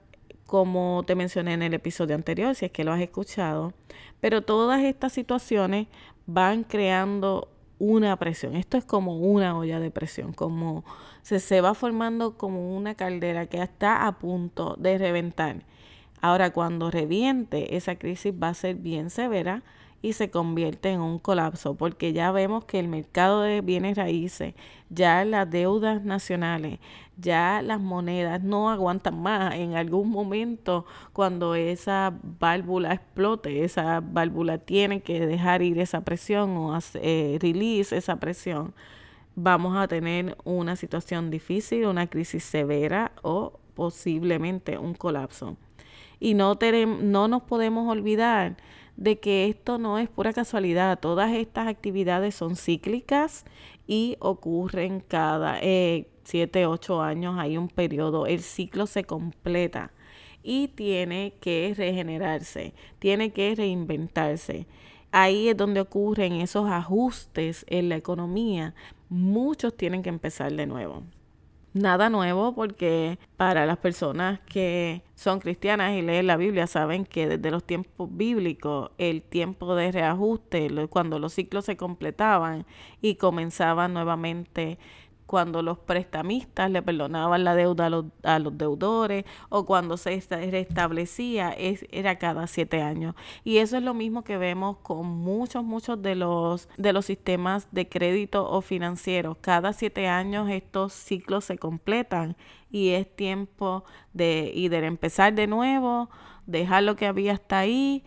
como 0.47 1.03
te 1.07 1.15
mencioné 1.15 1.55
en 1.55 1.63
el 1.63 1.75
episodio 1.75 2.15
anterior, 2.15 2.55
si 2.55 2.67
es 2.67 2.71
que 2.71 2.85
lo 2.85 2.93
has 2.93 3.01
escuchado, 3.01 3.73
pero 4.21 4.43
todas 4.43 4.83
estas 4.83 5.13
situaciones 5.13 5.89
van 6.27 6.63
creando 6.63 7.49
una 7.79 8.17
presión. 8.17 8.55
Esto 8.55 8.77
es 8.77 8.85
como 8.85 9.17
una 9.17 9.59
olla 9.59 9.81
de 9.81 9.91
presión, 9.91 10.33
como 10.33 10.85
se, 11.23 11.41
se 11.41 11.61
va 11.61 11.75
formando 11.75 12.39
como 12.39 12.77
una 12.77 12.95
caldera 12.95 13.47
que 13.47 13.61
está 13.61 14.07
a 14.07 14.19
punto 14.21 14.77
de 14.79 14.99
reventar. 14.99 15.65
Ahora, 16.23 16.53
cuando 16.53 16.91
reviente, 16.91 17.77
esa 17.77 17.97
crisis 17.97 18.33
va 18.33 18.51
a 18.51 18.55
ser 18.55 18.77
bien 18.77 19.11
severa 19.11 19.63
y 20.03 20.13
se 20.15 20.31
convierte 20.31 20.91
en 20.91 21.01
un 21.01 21.19
colapso, 21.19 21.75
porque 21.75 22.13
ya 22.13 22.31
vemos 22.31 22.65
que 22.65 22.79
el 22.79 22.89
mercado 22.89 23.43
de 23.43 23.61
bienes 23.61 23.97
raíces, 23.97 24.55
ya 24.89 25.25
las 25.25 25.51
deudas 25.51 26.05
nacionales, 26.05 26.79
ya 27.17 27.61
las 27.63 27.81
monedas 27.81 28.41
no 28.43 28.71
aguantan 28.71 29.21
más. 29.21 29.55
En 29.57 29.75
algún 29.77 30.11
momento, 30.11 30.87
cuando 31.13 31.57
esa 31.57 32.15
válvula 32.41 32.95
explote, 32.95 33.65
esa 33.65 34.01
válvula 34.01 34.59
tiene 34.59 35.03
que 35.03 35.27
dejar 35.27 35.63
ir 35.63 35.81
esa 35.81 36.03
presión 36.03 36.57
o 36.57 36.79
eh, 36.95 37.39
release 37.41 37.97
esa 37.97 38.17
presión, 38.17 38.75
vamos 39.35 39.77
a 39.77 39.89
tener 39.89 40.37
una 40.45 40.77
situación 40.77 41.31
difícil, 41.31 41.87
una 41.87 42.07
crisis 42.07 42.45
severa 42.45 43.13
o 43.23 43.59
posiblemente 43.75 44.79
un 44.79 44.95
colapso. 44.95 45.57
Y 46.25 46.35
no, 46.35 46.57
no 47.01 47.27
nos 47.27 47.43
podemos 47.43 47.91
olvidar 47.91 48.57
de 48.97 49.19
que 49.19 49.49
esto 49.49 49.79
no 49.79 49.99
es 49.99 50.09
pura 50.09 50.33
casualidad. 50.33 51.01
Todas 51.01 51.33
estas 51.33 51.67
actividades 51.67 52.37
son 52.37 52.55
cíclicas 52.55 53.45
y 53.89 54.15
ocurren 54.21 55.01
cada 55.01 55.59
eh, 55.61 56.07
7, 56.23 56.67
8 56.67 57.03
años. 57.03 57.41
Hay 57.41 57.57
un 57.57 57.67
periodo, 57.67 58.27
el 58.27 58.39
ciclo 58.43 58.87
se 58.87 59.03
completa 59.03 59.91
y 60.45 60.69
tiene 60.69 61.35
que 61.41 61.75
regenerarse, 61.77 62.73
tiene 63.01 63.33
que 63.33 63.57
reinventarse. 63.57 64.69
Ahí 65.11 65.49
es 65.49 65.57
donde 65.57 65.81
ocurren 65.81 66.35
esos 66.35 66.71
ajustes 66.71 67.67
en 67.69 67.89
la 67.89 67.97
economía. 67.97 68.77
Muchos 69.09 69.77
tienen 69.77 70.05
que 70.05 70.11
empezar 70.11 70.53
de 70.53 70.67
nuevo 70.67 71.03
nada 71.75 72.11
nuevo 72.11 72.55
porque 72.55 73.19
para 73.37 73.67
las 73.67 73.79
personas 73.79 74.41
que 74.41 75.03
son 75.15 75.41
cristianas 75.41 75.93
y 75.93 76.03
leen 76.03 76.27
la 76.27 76.37
Biblia 76.37 76.67
saben 76.67 77.05
que 77.05 77.29
desde 77.29 77.51
los 77.51 77.65
tiempos 77.65 78.09
bíblicos 78.13 78.91
el 78.99 79.23
tiempo 79.23 79.75
de 79.75 79.93
reajuste, 79.93 80.69
cuando 80.89 81.19
los 81.19 81.33
ciclos 81.33 81.65
se 81.65 81.77
completaban 81.77 82.67
y 83.01 83.15
comenzaban 83.15 83.95
nuevamente 83.95 84.79
cuando 85.33 85.63
los 85.63 85.79
prestamistas 85.79 86.71
le 86.71 86.83
perdonaban 86.83 87.43
la 87.43 87.55
deuda 87.55 87.87
a 87.87 88.39
los, 88.39 88.59
deudores 88.59 89.25
o 89.49 89.65
cuando 89.65 89.97
se 89.97 90.23
restablecía 90.29 91.53
es, 91.53 91.87
era 91.91 92.19
cada 92.19 92.47
siete 92.47 92.83
años. 92.83 93.15
Y 93.43 93.57
eso 93.57 93.79
es 93.79 93.83
lo 93.83 93.95
mismo 93.95 94.25
que 94.25 94.37
vemos 94.37 94.77
con 94.83 95.07
muchos, 95.07 95.65
muchos 95.65 96.03
de 96.03 96.17
los, 96.17 96.69
de 96.77 96.93
los 96.93 97.07
sistemas 97.07 97.67
de 97.73 97.89
crédito 97.89 98.47
o 98.47 98.61
financieros. 98.61 99.39
Cada 99.41 99.73
siete 99.73 100.07
años 100.07 100.51
estos 100.51 100.93
ciclos 100.93 101.47
se 101.47 101.57
completan 101.57 102.37
y 102.71 102.91
es 102.91 103.17
tiempo 103.17 103.85
de, 104.13 104.53
de 104.55 104.87
empezar 104.87 105.33
de 105.33 105.47
nuevo, 105.47 106.11
dejar 106.45 106.83
lo 106.83 106.95
que 106.95 107.07
había 107.07 107.33
hasta 107.33 107.61
ahí, 107.61 108.05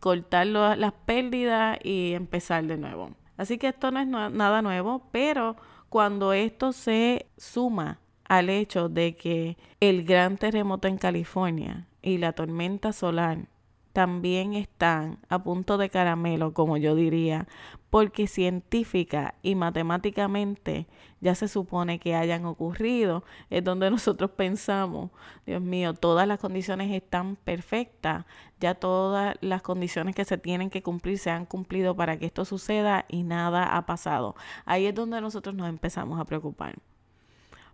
cortar 0.00 0.48
las 0.48 0.92
pérdidas 1.04 1.78
y 1.84 2.14
empezar 2.14 2.64
de 2.64 2.76
nuevo. 2.76 3.10
Así 3.36 3.56
que 3.56 3.68
esto 3.68 3.92
no 3.92 4.00
es 4.00 4.08
nada 4.08 4.62
nuevo, 4.62 5.06
pero 5.12 5.54
cuando 5.88 6.32
esto 6.32 6.72
se 6.72 7.26
suma 7.36 8.00
al 8.24 8.50
hecho 8.50 8.88
de 8.88 9.16
que 9.16 9.56
el 9.80 10.04
gran 10.04 10.36
terremoto 10.36 10.88
en 10.88 10.98
California 10.98 11.86
y 12.02 12.18
la 12.18 12.32
tormenta 12.32 12.92
solar 12.92 13.48
también 13.96 14.52
están 14.52 15.20
a 15.30 15.42
punto 15.42 15.78
de 15.78 15.88
caramelo, 15.88 16.52
como 16.52 16.76
yo 16.76 16.94
diría, 16.94 17.48
porque 17.88 18.26
científica 18.26 19.36
y 19.42 19.54
matemáticamente 19.54 20.86
ya 21.22 21.34
se 21.34 21.48
supone 21.48 21.98
que 21.98 22.14
hayan 22.14 22.44
ocurrido, 22.44 23.24
es 23.48 23.64
donde 23.64 23.90
nosotros 23.96 24.32
pensamos, 24.32 25.12
Dios 25.46 25.62
mío, 25.62 25.94
todas 25.94 26.28
las 26.28 26.38
condiciones 26.38 26.92
están 26.92 27.36
perfectas, 27.36 28.26
ya 28.60 28.74
todas 28.74 29.38
las 29.40 29.62
condiciones 29.62 30.14
que 30.14 30.26
se 30.26 30.36
tienen 30.36 30.68
que 30.68 30.82
cumplir 30.82 31.18
se 31.18 31.30
han 31.30 31.46
cumplido 31.46 31.96
para 31.96 32.18
que 32.18 32.26
esto 32.26 32.44
suceda 32.44 33.06
y 33.08 33.22
nada 33.22 33.78
ha 33.78 33.86
pasado. 33.86 34.34
Ahí 34.66 34.84
es 34.84 34.94
donde 34.94 35.22
nosotros 35.22 35.54
nos 35.54 35.70
empezamos 35.70 36.20
a 36.20 36.26
preocupar 36.26 36.74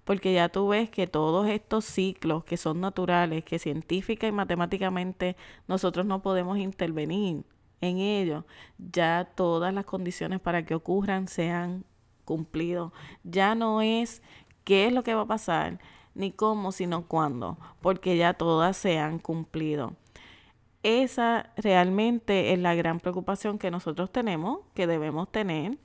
porque 0.05 0.33
ya 0.33 0.49
tú 0.49 0.69
ves 0.69 0.91
que 0.91 1.07
todos 1.07 1.49
estos 1.49 1.85
ciclos 1.85 2.45
que 2.45 2.57
son 2.57 2.81
naturales, 2.81 3.45
que 3.45 3.59
científica 3.59 4.27
y 4.27 4.33
matemáticamente 4.33 5.37
nosotros 5.69 6.07
no 6.07 6.23
podemos 6.23 6.59
intervenir 6.59 7.45
en 7.81 7.99
ellos, 7.99 8.45
ya 8.79 9.31
todas 9.35 9.75
las 9.75 9.85
condiciones 9.85 10.41
para 10.41 10.65
que 10.65 10.75
ocurran 10.75 11.29
se 11.29 11.51
han 11.51 11.85
cumplido. 12.25 12.93
Ya 13.25 13.55
no 13.55 13.83
es 13.83 14.23
qué 14.65 14.87
es 14.87 14.93
lo 14.93 15.03
que 15.03 15.15
va 15.15 15.23
a 15.23 15.27
pasar, 15.27 15.81
ni 16.15 16.31
cómo, 16.31 16.73
sino 16.73 17.07
cuándo, 17.07 17.59
porque 17.81 18.17
ya 18.17 18.35
todas 18.35 18.77
se 18.77 18.99
han 18.99 19.19
cumplido. 19.19 19.95
Esa 20.83 21.53
realmente 21.57 22.53
es 22.53 22.59
la 22.59 22.75
gran 22.75 23.01
preocupación 23.01 23.59
que 23.59 23.71
nosotros 23.71 24.11
tenemos, 24.11 24.61
que 24.75 24.87
debemos 24.87 25.31
tener, 25.31 25.79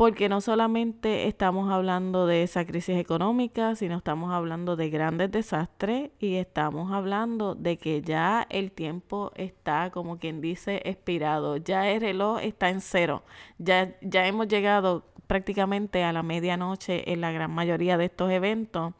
porque 0.00 0.30
no 0.30 0.40
solamente 0.40 1.28
estamos 1.28 1.70
hablando 1.70 2.26
de 2.26 2.42
esa 2.42 2.64
crisis 2.64 2.96
económica, 2.96 3.74
sino 3.74 3.98
estamos 3.98 4.32
hablando 4.32 4.74
de 4.74 4.88
grandes 4.88 5.30
desastres 5.30 6.10
y 6.18 6.36
estamos 6.36 6.90
hablando 6.90 7.54
de 7.54 7.76
que 7.76 8.00
ya 8.00 8.46
el 8.48 8.72
tiempo 8.72 9.30
está, 9.34 9.90
como 9.90 10.16
quien 10.18 10.40
dice, 10.40 10.80
expirado, 10.86 11.58
ya 11.58 11.86
el 11.90 12.00
reloj 12.00 12.38
está 12.40 12.70
en 12.70 12.80
cero, 12.80 13.24
ya, 13.58 13.94
ya 14.00 14.26
hemos 14.26 14.48
llegado 14.48 15.04
prácticamente 15.26 16.02
a 16.02 16.14
la 16.14 16.22
medianoche 16.22 17.12
en 17.12 17.20
la 17.20 17.30
gran 17.30 17.50
mayoría 17.50 17.98
de 17.98 18.06
estos 18.06 18.30
eventos 18.30 18.94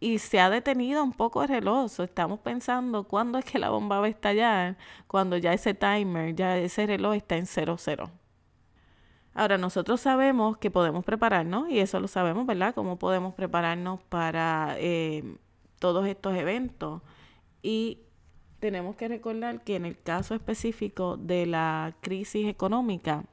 y 0.00 0.18
se 0.18 0.40
ha 0.40 0.48
detenido 0.48 1.04
un 1.04 1.12
poco 1.12 1.42
el 1.42 1.50
reloj. 1.50 2.00
Estamos 2.00 2.38
pensando 2.40 3.04
cuándo 3.04 3.36
es 3.36 3.44
que 3.44 3.58
la 3.58 3.68
bomba 3.68 4.00
va 4.00 4.06
a 4.06 4.08
estallar, 4.08 4.78
cuando 5.06 5.36
ya 5.36 5.52
ese 5.52 5.74
timer, 5.74 6.34
ya 6.34 6.56
ese 6.56 6.86
reloj 6.86 7.16
está 7.16 7.36
en 7.36 7.44
cero 7.44 7.76
cero. 7.78 8.10
Ahora, 9.40 9.56
nosotros 9.56 10.02
sabemos 10.02 10.58
que 10.58 10.70
podemos 10.70 11.02
prepararnos, 11.02 11.70
y 11.70 11.78
eso 11.78 11.98
lo 11.98 12.08
sabemos, 12.08 12.44
¿verdad? 12.44 12.74
Cómo 12.74 12.98
podemos 12.98 13.32
prepararnos 13.32 13.98
para 14.10 14.76
eh, 14.76 15.24
todos 15.78 16.06
estos 16.06 16.36
eventos. 16.36 17.00
Y 17.62 18.00
tenemos 18.58 18.96
que 18.96 19.08
recordar 19.08 19.64
que 19.64 19.76
en 19.76 19.86
el 19.86 19.98
caso 19.98 20.34
específico 20.34 21.16
de 21.16 21.46
la 21.46 21.94
crisis 22.02 22.48
económica, 22.48 23.24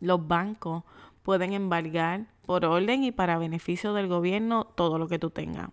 los 0.00 0.26
bancos 0.26 0.82
pueden 1.22 1.52
embargar 1.52 2.28
por 2.46 2.64
orden 2.64 3.04
y 3.04 3.12
para 3.12 3.36
beneficio 3.36 3.92
del 3.92 4.08
gobierno 4.08 4.64
todo 4.64 4.96
lo 4.96 5.08
que 5.08 5.18
tú 5.18 5.28
tengas. 5.28 5.68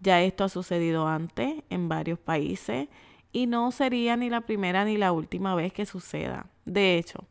Ya 0.00 0.22
esto 0.22 0.42
ha 0.42 0.48
sucedido 0.48 1.06
antes 1.06 1.62
en 1.70 1.88
varios 1.88 2.18
países 2.18 2.88
y 3.30 3.46
no 3.46 3.70
sería 3.70 4.16
ni 4.16 4.28
la 4.28 4.40
primera 4.40 4.84
ni 4.84 4.96
la 4.96 5.12
última 5.12 5.54
vez 5.54 5.72
que 5.72 5.86
suceda. 5.86 6.46
De 6.64 6.98
hecho, 6.98 7.24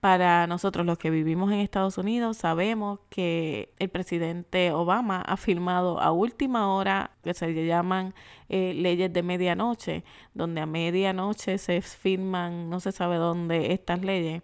para 0.00 0.46
nosotros 0.46 0.86
los 0.86 0.98
que 0.98 1.10
vivimos 1.10 1.50
en 1.52 1.60
Estados 1.60 1.98
Unidos 1.98 2.36
sabemos 2.36 3.00
que 3.08 3.72
el 3.78 3.88
presidente 3.88 4.72
Obama 4.72 5.22
ha 5.22 5.36
firmado 5.36 6.00
a 6.00 6.12
última 6.12 6.72
hora 6.74 7.10
que 7.22 7.34
se 7.34 7.66
llaman 7.66 8.14
eh, 8.48 8.74
leyes 8.74 9.12
de 9.12 9.22
medianoche, 9.22 10.04
donde 10.34 10.60
a 10.60 10.66
medianoche 10.66 11.58
se 11.58 11.80
firman 11.82 12.70
no 12.70 12.80
se 12.80 12.92
sabe 12.92 13.16
dónde 13.16 13.72
estas 13.72 14.02
leyes 14.02 14.42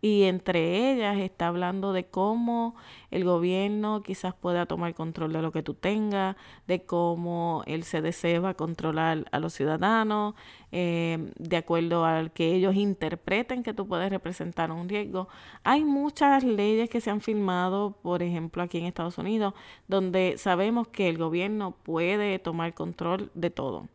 y 0.00 0.24
entre 0.24 0.92
ellas 0.92 1.18
está 1.18 1.48
hablando 1.48 1.92
de 1.92 2.06
cómo 2.06 2.76
el 3.10 3.24
gobierno 3.24 4.02
quizás 4.02 4.34
pueda 4.34 4.66
tomar 4.66 4.94
control 4.94 5.32
de 5.32 5.42
lo 5.42 5.52
que 5.52 5.62
tú 5.62 5.74
tengas, 5.74 6.36
de 6.66 6.84
cómo 6.84 7.62
el 7.66 7.84
CDC 7.84 8.42
va 8.42 8.54
controlar 8.54 9.26
a 9.32 9.38
los 9.40 9.54
ciudadanos, 9.54 10.34
eh, 10.72 11.32
de 11.38 11.56
acuerdo 11.56 12.04
al 12.04 12.32
que 12.32 12.54
ellos 12.54 12.74
interpreten 12.74 13.62
que 13.62 13.74
tú 13.74 13.88
puedes 13.88 14.10
representar 14.10 14.70
un 14.70 14.88
riesgo. 14.88 15.28
Hay 15.64 15.84
muchas 15.84 16.44
leyes 16.44 16.90
que 16.90 17.00
se 17.00 17.10
han 17.10 17.20
firmado, 17.20 17.92
por 18.02 18.22
ejemplo, 18.22 18.62
aquí 18.62 18.78
en 18.78 18.84
Estados 18.86 19.18
Unidos, 19.18 19.54
donde 19.88 20.36
sabemos 20.38 20.88
que 20.88 21.08
el 21.08 21.18
gobierno 21.18 21.72
puede 21.82 22.38
tomar 22.38 22.74
control 22.74 23.30
de 23.34 23.50
todo 23.50 23.88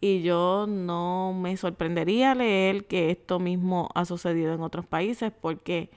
y 0.00 0.22
yo 0.22 0.66
no 0.68 1.34
me 1.34 1.56
sorprendería 1.56 2.34
leer 2.34 2.86
que 2.86 3.10
esto 3.10 3.38
mismo 3.38 3.88
ha 3.94 4.04
sucedido 4.04 4.54
en 4.54 4.60
otros 4.62 4.86
países 4.86 5.32
porque 5.40 5.90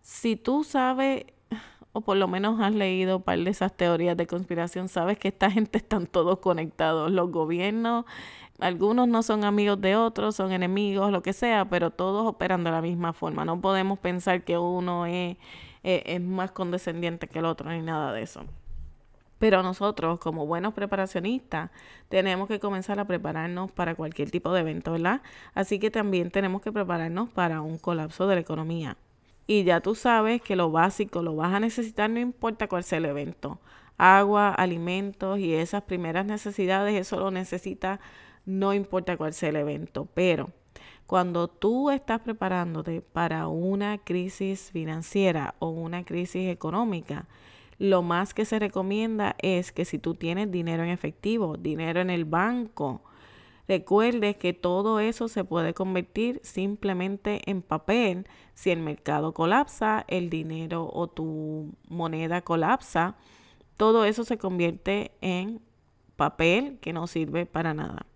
si 0.00 0.36
tú 0.36 0.64
sabes 0.64 1.26
o 1.92 2.00
por 2.00 2.16
lo 2.16 2.28
menos 2.28 2.60
has 2.60 2.74
leído 2.74 3.18
un 3.18 3.22
par 3.22 3.38
de 3.38 3.50
esas 3.50 3.76
teorías 3.76 4.16
de 4.16 4.26
conspiración, 4.26 4.88
sabes 4.88 5.18
que 5.18 5.28
esta 5.28 5.50
gente 5.50 5.78
están 5.78 6.06
todos 6.06 6.38
conectados, 6.38 7.10
los 7.10 7.30
gobiernos, 7.30 8.04
algunos 8.60 9.08
no 9.08 9.22
son 9.22 9.44
amigos 9.44 9.80
de 9.80 9.96
otros, 9.96 10.36
son 10.36 10.52
enemigos, 10.52 11.10
lo 11.12 11.22
que 11.22 11.32
sea, 11.32 11.68
pero 11.68 11.90
todos 11.90 12.26
operan 12.26 12.64
de 12.64 12.70
la 12.70 12.82
misma 12.82 13.12
forma. 13.12 13.44
No 13.44 13.60
podemos 13.60 13.98
pensar 13.98 14.44
que 14.44 14.58
uno 14.58 15.06
es, 15.06 15.36
es, 15.82 16.02
es 16.06 16.20
más 16.20 16.50
condescendiente 16.52 17.28
que 17.28 17.38
el 17.38 17.44
otro 17.44 17.70
ni 17.70 17.82
nada 17.82 18.12
de 18.12 18.22
eso. 18.22 18.44
Pero 19.38 19.62
nosotros, 19.62 20.18
como 20.18 20.46
buenos 20.46 20.74
preparacionistas, 20.74 21.70
tenemos 22.08 22.48
que 22.48 22.58
comenzar 22.58 22.98
a 22.98 23.06
prepararnos 23.06 23.70
para 23.70 23.94
cualquier 23.94 24.30
tipo 24.30 24.52
de 24.52 24.60
evento, 24.60 24.92
¿verdad? 24.92 25.22
Así 25.54 25.78
que 25.78 25.90
también 25.90 26.30
tenemos 26.30 26.60
que 26.62 26.72
prepararnos 26.72 27.30
para 27.30 27.60
un 27.60 27.78
colapso 27.78 28.26
de 28.26 28.34
la 28.34 28.40
economía. 28.40 28.96
Y 29.46 29.64
ya 29.64 29.80
tú 29.80 29.94
sabes 29.94 30.42
que 30.42 30.56
lo 30.56 30.70
básico 30.70 31.22
lo 31.22 31.36
vas 31.36 31.54
a 31.54 31.60
necesitar 31.60 32.10
no 32.10 32.20
importa 32.20 32.68
cuál 32.68 32.84
sea 32.84 32.98
el 32.98 33.06
evento. 33.06 33.60
Agua, 33.96 34.50
alimentos 34.50 35.38
y 35.38 35.54
esas 35.54 35.82
primeras 35.82 36.26
necesidades, 36.26 36.94
eso 36.94 37.18
lo 37.18 37.30
necesitas 37.30 37.98
no 38.44 38.74
importa 38.74 39.16
cuál 39.16 39.32
sea 39.32 39.48
el 39.50 39.56
evento. 39.56 40.06
Pero 40.14 40.50
cuando 41.06 41.48
tú 41.48 41.90
estás 41.90 42.20
preparándote 42.20 43.00
para 43.00 43.48
una 43.48 43.96
crisis 43.96 44.70
financiera 44.70 45.54
o 45.58 45.70
una 45.70 46.04
crisis 46.04 46.50
económica, 46.50 47.26
lo 47.78 48.02
más 48.02 48.34
que 48.34 48.44
se 48.44 48.58
recomienda 48.58 49.36
es 49.38 49.72
que 49.72 49.84
si 49.84 49.98
tú 49.98 50.14
tienes 50.14 50.50
dinero 50.50 50.82
en 50.82 50.90
efectivo, 50.90 51.56
dinero 51.56 52.00
en 52.00 52.10
el 52.10 52.24
banco, 52.24 53.02
recuerdes 53.68 54.36
que 54.36 54.52
todo 54.52 54.98
eso 54.98 55.28
se 55.28 55.44
puede 55.44 55.74
convertir 55.74 56.40
simplemente 56.42 57.48
en 57.48 57.62
papel. 57.62 58.26
Si 58.54 58.70
el 58.70 58.80
mercado 58.80 59.32
colapsa, 59.32 60.04
el 60.08 60.28
dinero 60.28 60.90
o 60.92 61.06
tu 61.06 61.72
moneda 61.88 62.42
colapsa, 62.42 63.16
todo 63.76 64.04
eso 64.04 64.24
se 64.24 64.38
convierte 64.38 65.12
en 65.20 65.60
papel 66.16 66.78
que 66.80 66.92
no 66.92 67.06
sirve 67.06 67.46
para 67.46 67.74
nada. 67.74 68.06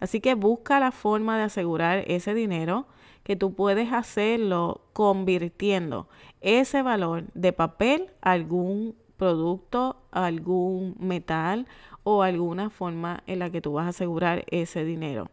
Así 0.00 0.20
que 0.20 0.34
busca 0.34 0.80
la 0.80 0.92
forma 0.92 1.36
de 1.36 1.44
asegurar 1.44 2.04
ese 2.06 2.32
dinero 2.32 2.86
que 3.24 3.36
tú 3.36 3.54
puedes 3.54 3.92
hacerlo 3.92 4.82
convirtiendo 4.92 6.08
ese 6.40 6.82
valor 6.82 7.24
de 7.34 7.52
papel 7.52 8.10
a 8.20 8.32
algún 8.32 8.94
producto, 9.16 9.96
a 10.12 10.26
algún 10.26 10.94
metal 10.98 11.66
o 12.04 12.22
alguna 12.22 12.70
forma 12.70 13.22
en 13.26 13.38
la 13.38 13.50
que 13.50 13.62
tú 13.62 13.72
vas 13.72 13.86
a 13.86 13.88
asegurar 13.88 14.44
ese 14.50 14.84
dinero. 14.84 15.30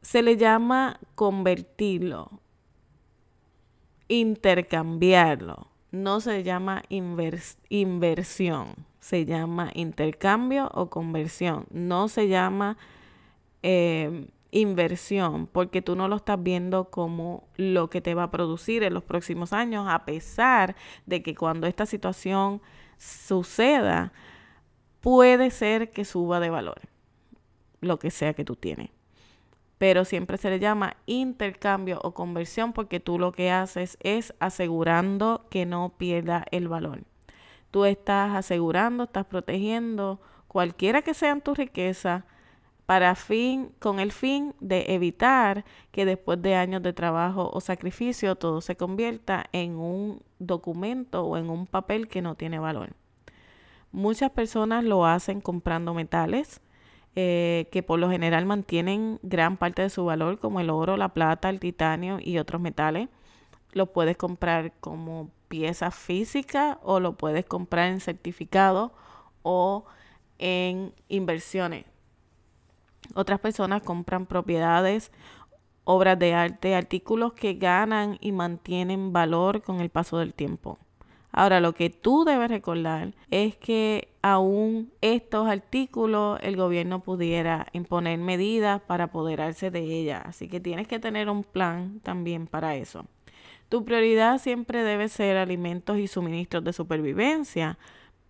Se 0.00 0.22
le 0.22 0.36
llama 0.36 0.98
convertirlo, 1.14 2.40
intercambiarlo. 4.08 5.68
No 5.90 6.20
se 6.20 6.42
llama 6.42 6.82
inversión, 6.88 8.74
se 8.98 9.26
llama 9.26 9.70
intercambio 9.74 10.70
o 10.72 10.88
conversión. 10.88 11.66
No 11.70 12.08
se 12.08 12.28
llama 12.28 12.78
eh, 13.62 14.26
inversión, 14.52 15.48
porque 15.48 15.82
tú 15.82 15.96
no 15.96 16.06
lo 16.06 16.16
estás 16.16 16.40
viendo 16.40 16.90
como 16.90 17.48
lo 17.56 17.90
que 17.90 18.00
te 18.00 18.14
va 18.14 18.24
a 18.24 18.30
producir 18.30 18.84
en 18.84 18.94
los 18.94 19.02
próximos 19.02 19.52
años, 19.52 19.86
a 19.88 20.04
pesar 20.04 20.76
de 21.06 21.22
que 21.22 21.34
cuando 21.34 21.66
esta 21.66 21.86
situación 21.86 22.60
suceda, 22.98 24.12
puede 25.00 25.50
ser 25.50 25.90
que 25.90 26.04
suba 26.04 26.38
de 26.38 26.50
valor, 26.50 26.80
lo 27.80 27.98
que 27.98 28.10
sea 28.10 28.34
que 28.34 28.44
tú 28.44 28.54
tienes. 28.54 28.90
Pero 29.78 30.04
siempre 30.04 30.36
se 30.36 30.50
le 30.50 30.60
llama 30.60 30.96
intercambio 31.06 31.98
o 32.04 32.14
conversión 32.14 32.72
porque 32.72 33.00
tú 33.00 33.18
lo 33.18 33.32
que 33.32 33.50
haces 33.50 33.96
es 34.00 34.34
asegurando 34.38 35.46
que 35.50 35.66
no 35.66 35.94
pierda 35.96 36.44
el 36.52 36.68
valor. 36.68 37.02
Tú 37.72 37.86
estás 37.86 38.36
asegurando, 38.36 39.04
estás 39.04 39.24
protegiendo 39.24 40.20
cualquiera 40.46 41.00
que 41.00 41.14
sean 41.14 41.40
tus 41.40 41.56
riquezas, 41.56 42.24
para 42.86 43.14
fin, 43.14 43.72
con 43.78 44.00
el 44.00 44.12
fin 44.12 44.54
de 44.60 44.94
evitar 44.94 45.64
que 45.92 46.04
después 46.04 46.42
de 46.42 46.56
años 46.56 46.82
de 46.82 46.92
trabajo 46.92 47.50
o 47.52 47.60
sacrificio 47.60 48.36
todo 48.36 48.60
se 48.60 48.76
convierta 48.76 49.46
en 49.52 49.76
un 49.76 50.22
documento 50.38 51.24
o 51.24 51.36
en 51.36 51.48
un 51.48 51.66
papel 51.66 52.08
que 52.08 52.22
no 52.22 52.34
tiene 52.34 52.58
valor. 52.58 52.94
Muchas 53.92 54.30
personas 54.30 54.84
lo 54.84 55.06
hacen 55.06 55.40
comprando 55.40 55.94
metales, 55.94 56.60
eh, 57.14 57.68
que 57.70 57.82
por 57.82 57.98
lo 57.98 58.10
general 58.10 58.46
mantienen 58.46 59.20
gran 59.22 59.58
parte 59.58 59.82
de 59.82 59.90
su 59.90 60.04
valor, 60.06 60.38
como 60.38 60.60
el 60.60 60.70
oro, 60.70 60.96
la 60.96 61.10
plata, 61.10 61.50
el 61.50 61.60
titanio 61.60 62.18
y 62.20 62.38
otros 62.38 62.60
metales. 62.60 63.08
Lo 63.72 63.92
puedes 63.92 64.16
comprar 64.16 64.72
como 64.80 65.30
pieza 65.48 65.90
física 65.90 66.78
o 66.82 67.00
lo 67.00 67.16
puedes 67.16 67.44
comprar 67.44 67.88
en 67.88 68.00
certificado 68.00 68.92
o 69.42 69.84
en 70.38 70.94
inversiones. 71.08 71.91
Otras 73.14 73.40
personas 73.40 73.82
compran 73.82 74.26
propiedades, 74.26 75.12
obras 75.84 76.18
de 76.18 76.34
arte, 76.34 76.74
artículos 76.74 77.32
que 77.32 77.54
ganan 77.54 78.18
y 78.20 78.32
mantienen 78.32 79.12
valor 79.12 79.62
con 79.62 79.80
el 79.80 79.90
paso 79.90 80.18
del 80.18 80.34
tiempo. 80.34 80.78
Ahora, 81.32 81.60
lo 81.60 81.72
que 81.72 81.88
tú 81.88 82.24
debes 82.24 82.50
recordar 82.50 83.14
es 83.30 83.56
que 83.56 84.08
aún 84.20 84.92
estos 85.00 85.48
artículos 85.48 86.38
el 86.42 86.56
gobierno 86.56 87.00
pudiera 87.00 87.66
imponer 87.72 88.18
medidas 88.18 88.82
para 88.82 89.04
apoderarse 89.04 89.70
de 89.70 89.80
ellas. 89.80 90.22
Así 90.26 90.46
que 90.46 90.60
tienes 90.60 90.86
que 90.86 90.98
tener 90.98 91.30
un 91.30 91.42
plan 91.42 92.00
también 92.00 92.46
para 92.46 92.76
eso. 92.76 93.06
Tu 93.70 93.82
prioridad 93.86 94.38
siempre 94.38 94.84
debe 94.84 95.08
ser 95.08 95.38
alimentos 95.38 95.98
y 95.98 96.06
suministros 96.06 96.62
de 96.64 96.74
supervivencia, 96.74 97.78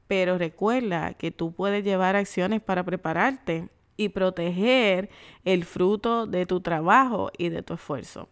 pero 0.07 0.39
recuerda 0.39 1.15
que 1.15 1.33
tú 1.33 1.53
puedes 1.53 1.83
llevar 1.83 2.15
acciones 2.15 2.61
para 2.61 2.85
prepararte 2.85 3.69
y 3.97 4.11
proteger 4.11 5.11
el 5.45 5.65
fruto 5.65 6.27
de 6.27 6.47
tu 6.47 6.61
trabajo 6.61 7.31
y 7.37 7.49
de 7.49 7.63
tu 7.63 7.75
esfuerzo. 7.75 8.29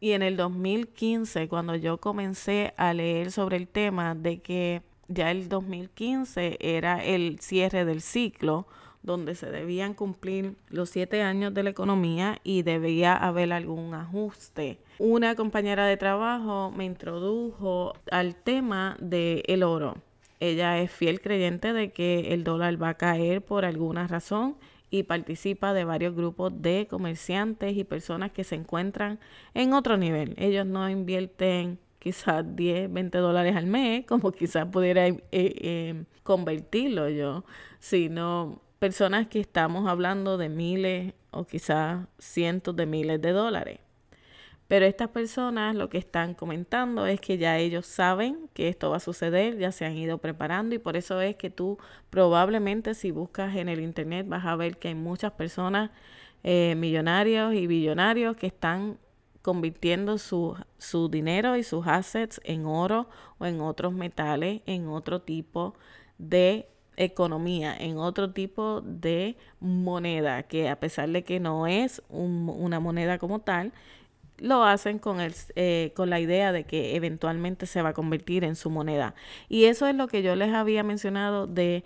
Y 0.00 0.12
en 0.12 0.22
el 0.22 0.36
2015, 0.36 1.48
cuando 1.48 1.74
yo 1.74 1.98
comencé 1.98 2.74
a 2.76 2.92
leer 2.92 3.32
sobre 3.32 3.56
el 3.56 3.66
tema 3.66 4.14
de 4.14 4.40
que 4.40 4.82
ya 5.08 5.30
el 5.30 5.48
2015 5.48 6.58
era 6.60 7.02
el 7.04 7.38
cierre 7.40 7.84
del 7.84 8.02
ciclo, 8.02 8.66
donde 9.02 9.36
se 9.36 9.50
debían 9.50 9.94
cumplir 9.94 10.56
los 10.68 10.90
siete 10.90 11.22
años 11.22 11.54
de 11.54 11.62
la 11.62 11.70
economía 11.70 12.40
y 12.42 12.62
debía 12.62 13.16
haber 13.16 13.52
algún 13.52 13.94
ajuste. 13.94 14.80
Una 14.98 15.36
compañera 15.36 15.86
de 15.86 15.96
trabajo 15.96 16.72
me 16.76 16.84
introdujo 16.84 17.94
al 18.10 18.34
tema 18.34 18.96
del 19.00 19.42
el 19.46 19.62
oro. 19.62 19.94
Ella 20.40 20.78
es 20.80 20.90
fiel 20.90 21.20
creyente 21.20 21.72
de 21.72 21.92
que 21.92 22.34
el 22.34 22.44
dólar 22.44 22.80
va 22.82 22.90
a 22.90 22.94
caer 22.94 23.42
por 23.42 23.64
alguna 23.64 24.06
razón 24.06 24.56
y 24.90 25.02
participa 25.04 25.72
de 25.72 25.84
varios 25.84 26.14
grupos 26.14 26.52
de 26.62 26.86
comerciantes 26.88 27.76
y 27.76 27.84
personas 27.84 28.32
que 28.32 28.44
se 28.44 28.54
encuentran 28.54 29.18
en 29.54 29.72
otro 29.72 29.96
nivel. 29.96 30.34
Ellos 30.38 30.66
no 30.66 30.88
invierten 30.88 31.78
quizás 31.98 32.44
10, 32.54 32.92
20 32.92 33.18
dólares 33.18 33.56
al 33.56 33.66
mes, 33.66 34.06
como 34.06 34.30
quizás 34.32 34.66
pudiera 34.66 35.08
eh, 35.08 35.18
eh, 35.32 36.04
convertirlo 36.22 37.08
yo, 37.08 37.44
sino 37.80 38.60
personas 38.78 39.26
que 39.26 39.40
estamos 39.40 39.88
hablando 39.88 40.38
de 40.38 40.48
miles 40.48 41.14
o 41.30 41.44
quizás 41.46 42.06
cientos 42.18 42.76
de 42.76 42.86
miles 42.86 43.20
de 43.20 43.32
dólares. 43.32 43.85
Pero 44.68 44.84
estas 44.84 45.08
personas 45.10 45.76
lo 45.76 45.88
que 45.88 45.98
están 45.98 46.34
comentando 46.34 47.06
es 47.06 47.20
que 47.20 47.38
ya 47.38 47.58
ellos 47.58 47.86
saben 47.86 48.48
que 48.52 48.68
esto 48.68 48.90
va 48.90 48.96
a 48.96 49.00
suceder, 49.00 49.58
ya 49.58 49.70
se 49.70 49.84
han 49.84 49.96
ido 49.96 50.18
preparando 50.18 50.74
y 50.74 50.78
por 50.78 50.96
eso 50.96 51.20
es 51.20 51.36
que 51.36 51.50
tú 51.50 51.78
probablemente 52.10 52.94
si 52.94 53.12
buscas 53.12 53.54
en 53.56 53.68
el 53.68 53.80
internet 53.80 54.26
vas 54.28 54.44
a 54.44 54.56
ver 54.56 54.78
que 54.78 54.88
hay 54.88 54.94
muchas 54.94 55.32
personas 55.32 55.90
eh, 56.42 56.74
millonarios 56.76 57.54
y 57.54 57.66
billonarios 57.66 58.36
que 58.36 58.48
están 58.48 58.98
convirtiendo 59.42 60.18
su, 60.18 60.56
su 60.78 61.08
dinero 61.08 61.56
y 61.56 61.62
sus 61.62 61.86
assets 61.86 62.40
en 62.42 62.66
oro 62.66 63.08
o 63.38 63.46
en 63.46 63.60
otros 63.60 63.92
metales, 63.92 64.62
en 64.66 64.88
otro 64.88 65.22
tipo 65.22 65.74
de 66.18 66.68
economía, 66.96 67.76
en 67.76 67.98
otro 67.98 68.32
tipo 68.32 68.80
de 68.80 69.36
moneda, 69.60 70.42
que 70.44 70.68
a 70.68 70.80
pesar 70.80 71.10
de 71.10 71.22
que 71.22 71.38
no 71.38 71.66
es 71.66 72.02
una 72.08 72.80
moneda 72.80 73.18
como 73.18 73.40
tal, 73.40 73.72
lo 74.38 74.64
hacen 74.64 74.98
con, 74.98 75.20
el, 75.20 75.34
eh, 75.56 75.92
con 75.96 76.10
la 76.10 76.20
idea 76.20 76.52
de 76.52 76.64
que 76.64 76.96
eventualmente 76.96 77.66
se 77.66 77.82
va 77.82 77.90
a 77.90 77.94
convertir 77.94 78.44
en 78.44 78.56
su 78.56 78.70
moneda. 78.70 79.14
Y 79.48 79.64
eso 79.64 79.86
es 79.86 79.94
lo 79.94 80.08
que 80.08 80.22
yo 80.22 80.36
les 80.36 80.52
había 80.54 80.82
mencionado 80.82 81.46
de 81.46 81.84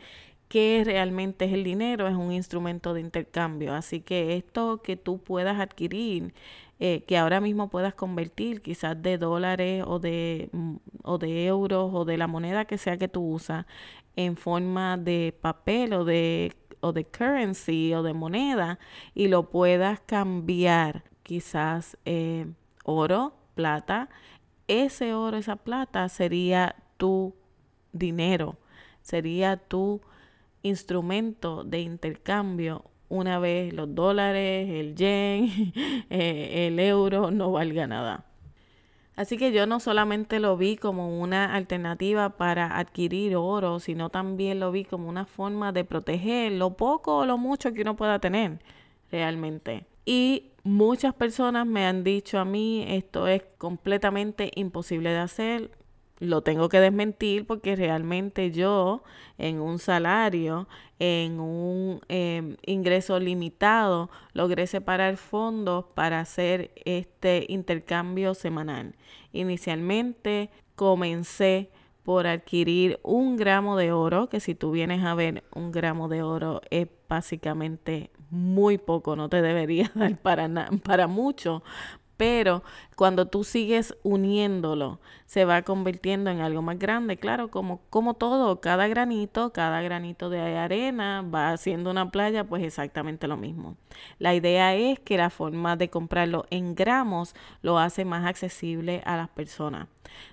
que 0.48 0.82
realmente 0.84 1.44
es 1.44 1.52
el 1.52 1.62
dinero, 1.64 2.08
es 2.08 2.16
un 2.16 2.32
instrumento 2.32 2.92
de 2.94 3.00
intercambio. 3.00 3.74
Así 3.74 4.00
que 4.00 4.36
esto 4.36 4.82
que 4.82 4.96
tú 4.96 5.18
puedas 5.22 5.60
adquirir, 5.60 6.34
eh, 6.80 7.04
que 7.06 7.18
ahora 7.18 7.40
mismo 7.40 7.70
puedas 7.70 7.94
convertir 7.94 8.62
quizás 8.62 9.00
de 9.00 9.18
dólares 9.18 9.84
o 9.86 10.00
de, 10.00 10.48
mm, 10.52 10.76
o 11.04 11.18
de 11.18 11.46
euros 11.46 11.90
o 11.94 12.04
de 12.04 12.18
la 12.18 12.26
moneda 12.26 12.64
que 12.64 12.78
sea 12.78 12.96
que 12.98 13.08
tú 13.08 13.22
usas 13.22 13.66
en 14.16 14.36
forma 14.36 14.96
de 14.96 15.34
papel 15.40 15.92
o 15.92 16.04
de, 16.04 16.54
o 16.80 16.92
de 16.92 17.04
currency 17.04 17.94
o 17.94 18.02
de 18.02 18.14
moneda 18.14 18.78
y 19.14 19.28
lo 19.28 19.50
puedas 19.50 20.00
cambiar 20.00 21.10
quizás 21.31 21.97
eh, 22.07 22.45
oro, 22.83 23.35
plata, 23.55 24.09
ese 24.66 25.14
oro, 25.14 25.37
esa 25.37 25.55
plata 25.55 26.09
sería 26.09 26.75
tu 26.97 27.37
dinero, 27.93 28.57
sería 29.01 29.57
tu 29.57 30.01
instrumento 30.64 31.62
de 31.62 31.83
intercambio 31.83 32.85
una 33.09 33.38
vez 33.38 33.73
los 33.73 33.95
dólares, 33.95 34.71
el 34.71 34.97
yen, 34.97 35.73
eh, 36.11 36.66
el 36.66 36.81
euro 36.81 37.31
no 37.31 37.53
valga 37.53 37.87
nada. 37.87 38.25
Así 39.14 39.37
que 39.37 39.53
yo 39.53 39.66
no 39.66 39.79
solamente 39.79 40.40
lo 40.40 40.57
vi 40.57 40.77
como 40.77 41.21
una 41.21 41.55
alternativa 41.55 42.31
para 42.31 42.77
adquirir 42.77 43.37
oro, 43.37 43.79
sino 43.79 44.11
también 44.11 44.59
lo 44.59 44.73
vi 44.73 44.85
como 44.85 45.09
una 45.09 45.27
forma 45.27 45.71
de 45.71 45.85
proteger 45.85 46.51
lo 46.51 46.77
poco 46.77 47.19
o 47.19 47.25
lo 47.25 47.38
mucho 47.38 47.73
que 47.73 47.83
uno 47.83 47.95
pueda 47.95 48.19
tener 48.19 48.59
realmente. 49.12 49.87
Y 50.05 50.49
muchas 50.62 51.14
personas 51.14 51.66
me 51.66 51.87
han 51.87 52.05
dicho 52.05 52.38
a 52.38 52.44
mí 52.44 52.85
esto 52.88 53.27
es 53.29 53.42
completamente 53.59 54.51
imposible 54.55 55.11
de 55.11 55.18
hacer. 55.18 55.70
Lo 56.18 56.42
tengo 56.42 56.68
que 56.68 56.81
desmentir 56.81 57.46
porque 57.46 57.77
realmente 57.77 58.51
yo 58.51 59.03
en 59.38 59.59
un 59.59 59.79
salario, 59.79 60.68
en 60.99 61.40
un 61.40 62.03
em, 62.09 62.57
ingreso 62.66 63.18
limitado, 63.18 64.11
logré 64.35 64.66
separar 64.66 65.16
fondos 65.16 65.87
para 65.94 66.20
hacer 66.20 66.73
este 66.85 67.46
intercambio 67.49 68.35
semanal. 68.35 68.94
Inicialmente 69.33 70.51
comencé 70.75 71.70
por 72.03 72.27
adquirir 72.27 73.01
un 73.03 73.37
gramo 73.37 73.77
de 73.77 73.92
oro, 73.92 74.29
que 74.29 74.40
si 74.40 74.55
tú 74.55 74.73
vienes 74.73 75.05
a 75.05 75.14
ver 75.14 75.44
un 75.55 75.73
gramo 75.73 76.09
de 76.09 76.23
oro 76.23 76.61
es 76.70 76.88
básicamente 77.11 78.11
muy 78.31 78.79
poco, 78.79 79.16
no 79.16 79.29
te 79.29 79.42
debería 79.42 79.90
dar 79.94 80.16
para, 80.16 80.49
para 80.85 81.09
mucho, 81.09 81.62
pero 82.20 82.62
cuando 82.96 83.28
tú 83.28 83.44
sigues 83.44 83.96
uniéndolo, 84.02 85.00
se 85.24 85.46
va 85.46 85.62
convirtiendo 85.62 86.28
en 86.28 86.42
algo 86.42 86.61
más 86.61 86.78
grande. 86.78 87.16
Claro, 87.16 87.50
como, 87.50 87.80
como 87.88 88.12
todo, 88.12 88.61
cada 88.61 88.88
granito, 88.88 89.54
cada 89.54 89.80
granito 89.80 90.28
de 90.28 90.59
arena 90.59 91.22
va 91.22 91.52
haciendo 91.52 91.90
una 91.90 92.11
playa, 92.11 92.44
pues 92.44 92.62
exactamente 92.62 93.26
lo 93.26 93.38
mismo. 93.38 93.78
La 94.18 94.35
idea 94.35 94.74
es 94.74 95.00
que 95.00 95.16
la 95.16 95.30
forma 95.30 95.76
de 95.76 95.88
comprarlo 95.88 96.44
en 96.50 96.74
gramos 96.74 97.35
lo 97.62 97.78
hace 97.78 98.04
más 98.04 98.26
accesible 98.26 99.00
a 99.06 99.16
las 99.16 99.30
personas. 99.30 99.88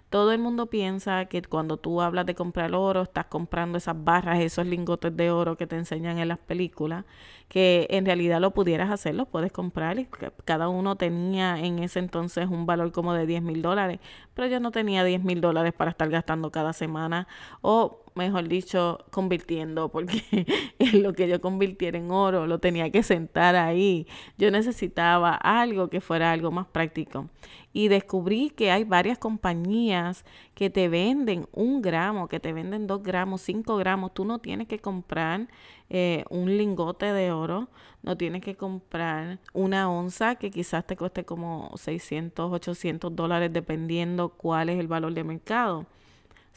Todo 0.10 0.32
el 0.32 0.40
mundo 0.40 0.68
piensa 0.68 1.26
que 1.26 1.42
cuando 1.42 1.76
tú 1.78 2.02
hablas 2.02 2.26
de 2.26 2.34
comprar 2.34 2.74
oro, 2.74 3.02
estás 3.02 3.26
comprando 3.26 3.78
esas 3.78 3.96
barras, 4.06 4.40
esos 4.40 4.66
lingotes 4.66 5.16
de 5.18 5.32
oro 5.32 5.58
que 5.58 5.68
te 5.68 5.76
enseñan 5.76 6.18
en 6.18 6.30
las 6.30 6.38
películas, 6.38 7.04
que 7.50 7.88
en 7.90 8.06
realidad 8.06 8.40
lo 8.40 8.52
pudieras 8.52 8.90
hacer, 8.90 9.16
lo 9.16 9.26
puedes 9.26 9.52
comprar 9.52 10.00
y 10.00 10.08
cada 10.46 10.70
uno 10.70 10.96
tenía 10.96 11.60
en 11.60 11.77
ese 11.80 12.00
entonces 12.00 12.48
un 12.50 12.66
valor 12.66 12.92
como 12.92 13.14
de 13.14 13.26
10 13.26 13.42
mil 13.42 13.62
dólares, 13.62 14.00
pero 14.38 14.48
yo 14.50 14.60
no 14.60 14.70
tenía 14.70 15.04
10 15.04 15.24
mil 15.24 15.42
dólares 15.42 15.74
para 15.74 15.90
estar 15.90 16.08
gastando 16.12 16.52
cada 16.52 16.72
semana 16.72 17.28
o 17.62 18.04
mejor 18.18 18.50
dicho, 18.50 19.00
convirtiendo, 19.12 19.90
porque 19.90 20.46
lo 20.94 21.14
que 21.14 21.30
yo 21.30 21.40
convirtiera 21.40 21.98
en 21.98 22.12
oro 22.12 22.48
lo 22.48 22.60
tenía 22.60 22.90
que 22.92 23.04
sentar 23.04 23.56
ahí. 23.56 24.08
Yo 24.38 24.52
necesitaba 24.52 25.34
algo 25.36 25.90
que 25.90 26.02
fuera 26.02 26.32
algo 26.32 26.52
más 26.52 26.68
práctico. 26.68 27.30
Y 27.72 27.90
descubrí 27.90 28.50
que 28.50 28.72
hay 28.72 28.84
varias 28.84 29.20
compañías 29.20 30.26
que 30.56 30.70
te 30.70 30.90
venden 30.90 31.48
un 31.52 31.82
gramo, 31.82 32.28
que 32.28 32.40
te 32.40 32.52
venden 32.52 32.88
dos 32.88 33.04
gramos, 33.04 33.42
cinco 33.42 33.78
gramos. 33.78 34.14
Tú 34.14 34.26
no 34.26 34.40
tienes 34.40 34.68
que 34.68 34.80
comprar 34.80 35.48
eh, 35.90 36.26
un 36.30 36.58
lingote 36.58 37.14
de 37.14 37.32
oro, 37.32 37.70
no 38.02 38.18
tienes 38.18 38.42
que 38.42 38.56
comprar 38.56 39.40
una 39.54 39.92
onza 39.92 40.36
que 40.36 40.50
quizás 40.50 40.88
te 40.88 40.98
cueste 40.98 41.24
como 41.24 41.72
600, 41.76 42.52
800 42.52 43.16
dólares 43.16 43.54
dependiendo 43.54 44.27
cuál 44.30 44.70
es 44.70 44.80
el 44.80 44.88
valor 44.88 45.14
de 45.14 45.24
mercado 45.24 45.86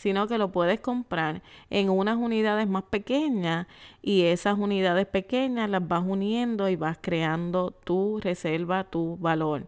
sino 0.01 0.27
que 0.27 0.39
lo 0.39 0.51
puedes 0.51 0.81
comprar 0.81 1.43
en 1.69 1.91
unas 1.91 2.17
unidades 2.17 2.67
más 2.67 2.85
pequeñas 2.85 3.67
y 4.01 4.23
esas 4.23 4.59
unidades 4.59 5.07
pequeñas 5.07 5.69
las 5.69 5.87
vas 5.87 6.03
uniendo 6.07 6.71
y 6.71 6.77
vas 6.77 6.97
creando 6.99 7.73
tu 7.85 8.19
reserva, 8.19 8.85
tu 8.85 9.19
valor. 9.19 9.67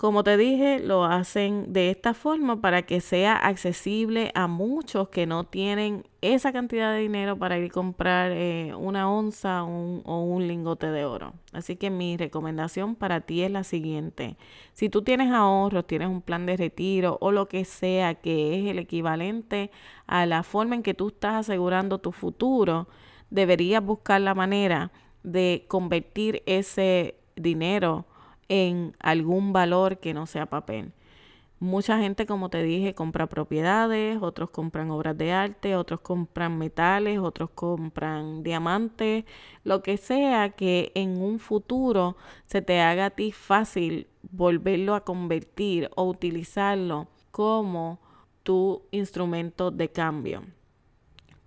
Como 0.00 0.24
te 0.24 0.38
dije, 0.38 0.78
lo 0.78 1.04
hacen 1.04 1.74
de 1.74 1.90
esta 1.90 2.14
forma 2.14 2.62
para 2.62 2.80
que 2.86 3.02
sea 3.02 3.36
accesible 3.36 4.32
a 4.34 4.46
muchos 4.46 5.10
que 5.10 5.26
no 5.26 5.44
tienen 5.44 6.04
esa 6.22 6.54
cantidad 6.54 6.94
de 6.94 7.00
dinero 7.00 7.36
para 7.36 7.58
ir 7.58 7.66
a 7.66 7.74
comprar 7.74 8.32
eh, 8.32 8.72
una 8.74 9.12
onza 9.12 9.62
o 9.62 10.22
un 10.22 10.48
lingote 10.48 10.86
de 10.86 11.04
oro. 11.04 11.34
Así 11.52 11.76
que 11.76 11.90
mi 11.90 12.16
recomendación 12.16 12.94
para 12.94 13.20
ti 13.20 13.42
es 13.42 13.50
la 13.50 13.62
siguiente. 13.62 14.38
Si 14.72 14.88
tú 14.88 15.02
tienes 15.02 15.30
ahorros, 15.32 15.86
tienes 15.86 16.08
un 16.08 16.22
plan 16.22 16.46
de 16.46 16.56
retiro 16.56 17.18
o 17.20 17.30
lo 17.30 17.46
que 17.46 17.66
sea 17.66 18.14
que 18.14 18.58
es 18.58 18.70
el 18.70 18.78
equivalente 18.78 19.70
a 20.06 20.24
la 20.24 20.44
forma 20.44 20.76
en 20.76 20.82
que 20.82 20.94
tú 20.94 21.08
estás 21.08 21.34
asegurando 21.34 21.98
tu 21.98 22.12
futuro, 22.12 22.88
deberías 23.28 23.84
buscar 23.84 24.22
la 24.22 24.34
manera 24.34 24.92
de 25.22 25.66
convertir 25.68 26.42
ese 26.46 27.16
dinero 27.36 28.06
en 28.50 28.94
algún 28.98 29.54
valor 29.54 29.98
que 30.00 30.12
no 30.12 30.26
sea 30.26 30.46
papel. 30.46 30.92
Mucha 31.60 31.98
gente, 31.98 32.26
como 32.26 32.48
te 32.48 32.62
dije, 32.62 32.94
compra 32.94 33.28
propiedades, 33.28 34.18
otros 34.22 34.50
compran 34.50 34.90
obras 34.90 35.16
de 35.16 35.32
arte, 35.32 35.76
otros 35.76 36.00
compran 36.00 36.58
metales, 36.58 37.18
otros 37.18 37.50
compran 37.50 38.42
diamantes, 38.42 39.24
lo 39.62 39.82
que 39.82 39.98
sea 39.98 40.50
que 40.50 40.90
en 40.94 41.22
un 41.22 41.38
futuro 41.38 42.16
se 42.46 42.60
te 42.62 42.80
haga 42.80 43.06
a 43.06 43.10
ti 43.10 43.30
fácil 43.30 44.08
volverlo 44.32 44.94
a 44.94 45.04
convertir 45.04 45.90
o 45.96 46.04
utilizarlo 46.04 47.08
como 47.30 48.00
tu 48.42 48.82
instrumento 48.90 49.70
de 49.70 49.90
cambio. 49.90 50.42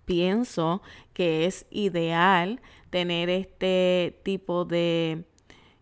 Pienso 0.06 0.82
que 1.13 1.46
es 1.48 1.66
ideal 1.72 2.62
tener 2.92 3.30
este 3.30 4.20
tipo 4.24 4.63
de 4.63 5.26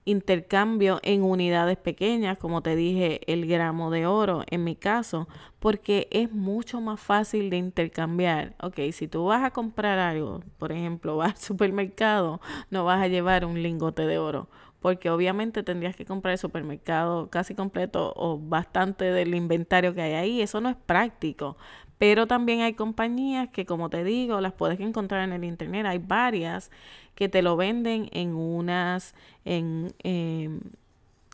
intercambio 0.06 1.00
en 1.04 1.24
unidades 1.24 1.78
pequeñas, 1.78 2.38
como 2.38 2.62
te 2.62 2.76
dije, 2.76 3.22
el 3.32 3.46
gramo 3.48 3.92
de 3.92 4.06
oro 4.08 4.44
en 4.50 4.64
mi 4.64 4.76
caso, 4.76 5.28
porque 5.60 6.08
es 6.12 6.32
mucho 6.32 6.82
más 6.82 7.00
fácil 7.00 7.50
de 7.50 7.58
intercambiar. 7.58 8.56
Ok, 8.62 8.80
si 8.94 9.08
tú 9.08 9.26
vas 9.26 9.44
a 9.44 9.52
comprar 9.52 10.00
algo, 10.00 10.42
por 10.58 10.72
ejemplo, 10.72 11.18
vas 11.18 11.34
al 11.34 11.38
supermercado, 11.38 12.42
no 12.70 12.86
vas 12.86 13.02
a 13.02 13.08
llevar 13.08 13.46
un 13.46 13.62
lingote 13.62 14.06
de 14.06 14.18
oro, 14.18 14.50
porque 14.80 15.10
obviamente 15.12 15.62
tendrías 15.64 15.96
que 15.96 16.06
comprar 16.06 16.34
el 16.34 16.40
supermercado 16.40 17.30
casi 17.30 17.54
completo 17.54 18.14
o 18.16 18.40
bastante 18.40 19.06
del 19.06 19.36
inventario 19.36 19.94
que 19.94 20.02
hay 20.02 20.14
ahí. 20.14 20.42
Eso 20.42 20.60
no 20.60 20.70
es 20.70 20.76
práctico. 20.76 21.56
Pero 22.02 22.26
también 22.26 22.62
hay 22.62 22.74
compañías 22.74 23.50
que, 23.50 23.68
como 23.68 23.92
te 23.92 24.04
digo, 24.04 24.42
las 24.42 24.54
puedes 24.54 24.80
encontrar 24.80 25.24
en 25.24 25.34
el 25.34 25.44
internet. 25.44 25.86
Hay 25.86 26.00
varias 26.00 26.72
que 27.16 27.30
te 27.30 27.42
lo 27.42 27.56
venden 27.56 28.10
en 28.12 28.36
unas, 28.36 29.16
en, 29.46 29.94
em, 30.04 30.62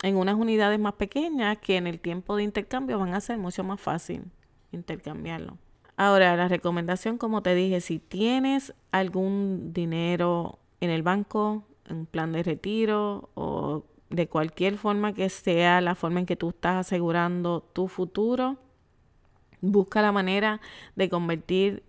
en 0.02 0.16
unas 0.16 0.36
unidades 0.36 0.78
más 0.78 0.94
pequeñas 0.94 1.58
que 1.58 1.76
en 1.76 1.86
el 1.86 2.00
tiempo 2.00 2.36
de 2.36 2.44
intercambio 2.44 2.98
van 2.98 3.14
a 3.14 3.20
ser 3.20 3.38
mucho 3.38 3.64
más 3.64 3.80
fácil 3.80 4.24
intercambiarlo. 4.72 5.58
Ahora, 5.96 6.36
la 6.36 6.48
recomendación, 6.48 7.18
como 7.18 7.42
te 7.42 7.54
dije, 7.54 7.80
si 7.80 7.98
tienes 7.98 8.74
algún 8.92 9.72
dinero 9.72 10.58
en 10.80 10.90
el 10.90 11.02
banco, 11.02 11.64
en 11.88 12.06
plan 12.06 12.32
de 12.32 12.42
retiro 12.42 13.30
o 13.34 13.84
de 14.10 14.28
cualquier 14.28 14.76
forma 14.76 15.12
que 15.12 15.28
sea 15.28 15.80
la 15.80 15.94
forma 15.94 16.20
en 16.20 16.26
que 16.26 16.36
tú 16.36 16.50
estás 16.50 16.86
asegurando 16.86 17.62
tu 17.72 17.88
futuro, 17.88 18.58
Busca 19.60 20.02
la 20.02 20.12
manera 20.12 20.60
de 20.94 21.08
convertir 21.08 21.82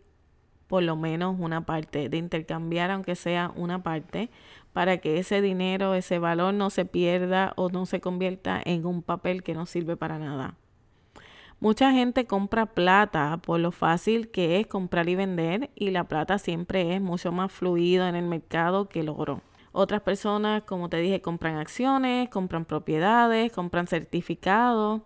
por 0.69 0.83
lo 0.83 0.95
menos 0.95 1.35
una 1.39 1.65
parte, 1.65 2.07
de 2.07 2.17
intercambiar 2.17 2.91
aunque 2.91 3.15
sea 3.15 3.51
una 3.55 3.81
parte, 3.81 4.29
para 4.71 4.99
que 4.99 5.17
ese 5.17 5.41
dinero, 5.41 5.95
ese 5.95 6.19
valor 6.19 6.53
no 6.53 6.69
se 6.69 6.85
pierda 6.85 7.53
o 7.57 7.69
no 7.69 7.87
se 7.87 7.99
convierta 7.99 8.61
en 8.63 8.85
un 8.85 9.01
papel 9.01 9.41
que 9.41 9.55
no 9.55 9.65
sirve 9.65 9.97
para 9.97 10.19
nada. 10.19 10.53
Mucha 11.59 11.91
gente 11.91 12.25
compra 12.25 12.67
plata 12.67 13.37
por 13.43 13.59
lo 13.59 13.71
fácil 13.71 14.29
que 14.29 14.59
es 14.59 14.67
comprar 14.67 15.09
y 15.09 15.15
vender 15.15 15.71
y 15.75 15.89
la 15.89 16.05
plata 16.05 16.37
siempre 16.37 16.95
es 16.95 17.01
mucho 17.01 17.31
más 17.31 17.51
fluido 17.51 18.07
en 18.07 18.15
el 18.15 18.25
mercado 18.25 18.87
que 18.87 19.01
el 19.01 19.09
oro. 19.09 19.41
Otras 19.71 20.01
personas, 20.01 20.63
como 20.63 20.87
te 20.87 20.97
dije, 20.97 21.21
compran 21.21 21.57
acciones, 21.57 22.29
compran 22.29 22.65
propiedades, 22.65 23.51
compran 23.51 23.87
certificados 23.87 25.01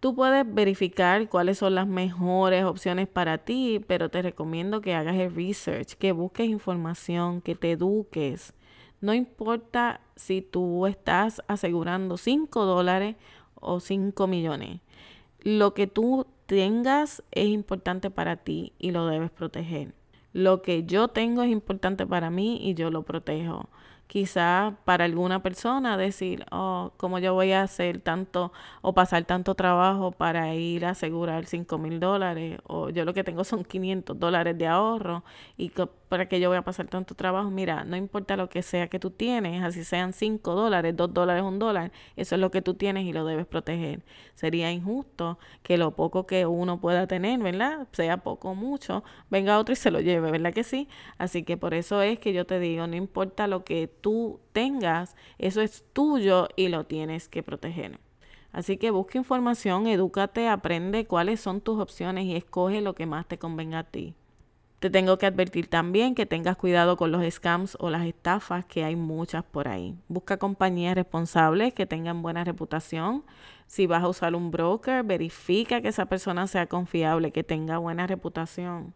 Tú 0.00 0.14
puedes 0.14 0.46
verificar 0.50 1.28
cuáles 1.28 1.58
son 1.58 1.74
las 1.74 1.86
mejores 1.86 2.64
opciones 2.64 3.06
para 3.06 3.36
ti, 3.36 3.84
pero 3.86 4.08
te 4.08 4.22
recomiendo 4.22 4.80
que 4.80 4.94
hagas 4.94 5.16
el 5.16 5.34
research, 5.34 5.92
que 5.92 6.12
busques 6.12 6.48
información, 6.48 7.42
que 7.42 7.54
te 7.54 7.72
eduques. 7.72 8.54
No 9.02 9.12
importa 9.12 10.00
si 10.16 10.40
tú 10.40 10.86
estás 10.86 11.42
asegurando 11.48 12.16
5 12.16 12.64
dólares 12.64 13.16
o 13.56 13.78
5 13.78 14.26
millones. 14.26 14.80
Lo 15.42 15.74
que 15.74 15.86
tú 15.86 16.26
tengas 16.46 17.22
es 17.30 17.48
importante 17.48 18.10
para 18.10 18.36
ti 18.36 18.72
y 18.78 18.92
lo 18.92 19.06
debes 19.06 19.30
proteger. 19.30 19.94
Lo 20.32 20.62
que 20.62 20.84
yo 20.84 21.08
tengo 21.08 21.42
es 21.42 21.50
importante 21.50 22.06
para 22.06 22.30
mí 22.30 22.58
y 22.62 22.72
yo 22.72 22.90
lo 22.90 23.02
protejo 23.02 23.68
quizás 24.10 24.74
para 24.84 25.04
alguna 25.04 25.40
persona 25.40 25.96
decir, 25.96 26.44
oh, 26.50 26.90
¿cómo 26.96 27.20
yo 27.20 27.32
voy 27.32 27.52
a 27.52 27.62
hacer 27.62 28.00
tanto 28.00 28.52
o 28.82 28.92
pasar 28.92 29.24
tanto 29.24 29.54
trabajo 29.54 30.10
para 30.10 30.52
ir 30.56 30.84
a 30.84 30.90
asegurar 30.90 31.46
5 31.46 31.78
mil 31.78 32.00
dólares? 32.00 32.58
O 32.66 32.90
yo 32.90 33.04
lo 33.04 33.14
que 33.14 33.22
tengo 33.22 33.44
son 33.44 33.64
500 33.64 34.18
dólares 34.18 34.58
de 34.58 34.66
ahorro 34.66 35.22
y 35.56 35.70
para 36.08 36.26
que 36.28 36.40
yo 36.40 36.48
voy 36.48 36.58
a 36.58 36.62
pasar 36.62 36.88
tanto 36.88 37.14
trabajo. 37.14 37.50
Mira, 37.50 37.84
no 37.84 37.96
importa 37.96 38.36
lo 38.36 38.48
que 38.48 38.62
sea 38.62 38.88
que 38.88 38.98
tú 38.98 39.10
tienes, 39.12 39.62
así 39.62 39.84
sean 39.84 40.12
5 40.12 40.56
dólares, 40.56 40.96
2 40.96 41.14
dólares, 41.14 41.44
1 41.44 41.58
dólar, 41.60 41.92
eso 42.16 42.34
es 42.34 42.40
lo 42.40 42.50
que 42.50 42.62
tú 42.62 42.74
tienes 42.74 43.04
y 43.04 43.12
lo 43.12 43.24
debes 43.24 43.46
proteger. 43.46 44.02
Sería 44.34 44.72
injusto 44.72 45.38
que 45.62 45.78
lo 45.78 45.92
poco 45.94 46.26
que 46.26 46.46
uno 46.46 46.80
pueda 46.80 47.06
tener, 47.06 47.38
¿verdad? 47.38 47.86
Sea 47.92 48.16
poco 48.16 48.50
o 48.50 48.54
mucho, 48.56 49.04
venga 49.30 49.58
otro 49.60 49.72
y 49.72 49.76
se 49.76 49.92
lo 49.92 50.00
lleve, 50.00 50.32
¿verdad 50.32 50.52
que 50.52 50.64
sí? 50.64 50.88
Así 51.16 51.44
que 51.44 51.56
por 51.56 51.74
eso 51.74 52.02
es 52.02 52.18
que 52.18 52.32
yo 52.32 52.44
te 52.44 52.58
digo, 52.58 52.88
no 52.88 52.96
importa 52.96 53.46
lo 53.46 53.62
que 53.64 53.86
tú 54.00 54.40
tengas, 54.52 55.16
eso 55.38 55.60
es 55.60 55.84
tuyo 55.92 56.48
y 56.56 56.68
lo 56.68 56.84
tienes 56.84 57.28
que 57.28 57.42
proteger. 57.42 57.98
Así 58.52 58.76
que 58.78 58.90
busca 58.90 59.18
información, 59.18 59.86
edúcate, 59.86 60.48
aprende 60.48 61.06
cuáles 61.06 61.40
son 61.40 61.60
tus 61.60 61.80
opciones 61.80 62.24
y 62.24 62.34
escoge 62.34 62.80
lo 62.80 62.94
que 62.94 63.06
más 63.06 63.26
te 63.26 63.38
convenga 63.38 63.80
a 63.80 63.84
ti. 63.84 64.14
Te 64.80 64.88
tengo 64.88 65.18
que 65.18 65.26
advertir 65.26 65.68
también 65.68 66.14
que 66.14 66.24
tengas 66.24 66.56
cuidado 66.56 66.96
con 66.96 67.12
los 67.12 67.22
scams 67.32 67.76
o 67.80 67.90
las 67.90 68.06
estafas, 68.06 68.64
que 68.64 68.82
hay 68.82 68.96
muchas 68.96 69.44
por 69.44 69.68
ahí. 69.68 69.94
Busca 70.08 70.38
compañías 70.38 70.94
responsables 70.94 71.74
que 71.74 71.84
tengan 71.84 72.22
buena 72.22 72.44
reputación. 72.44 73.22
Si 73.66 73.86
vas 73.86 74.02
a 74.02 74.08
usar 74.08 74.34
un 74.34 74.50
broker, 74.50 75.04
verifica 75.04 75.82
que 75.82 75.88
esa 75.88 76.06
persona 76.06 76.46
sea 76.46 76.66
confiable, 76.66 77.30
que 77.30 77.44
tenga 77.44 77.76
buena 77.76 78.06
reputación. 78.06 78.94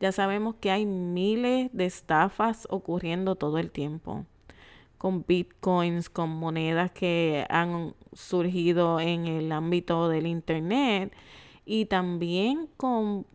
Ya 0.00 0.12
sabemos 0.12 0.54
que 0.60 0.70
hay 0.70 0.86
miles 0.86 1.68
de 1.72 1.84
estafas 1.84 2.66
ocurriendo 2.70 3.36
todo 3.36 3.58
el 3.58 3.70
tiempo 3.70 4.24
con 4.98 5.24
bitcoins, 5.26 6.10
con 6.10 6.30
monedas 6.30 6.90
que 6.90 7.46
han 7.48 7.94
surgido 8.12 9.00
en 9.00 9.26
el 9.26 9.52
ámbito 9.52 10.08
del 10.08 10.26
Internet 10.26 11.12
y 11.64 11.86
también 11.86 12.68
con 12.76 13.26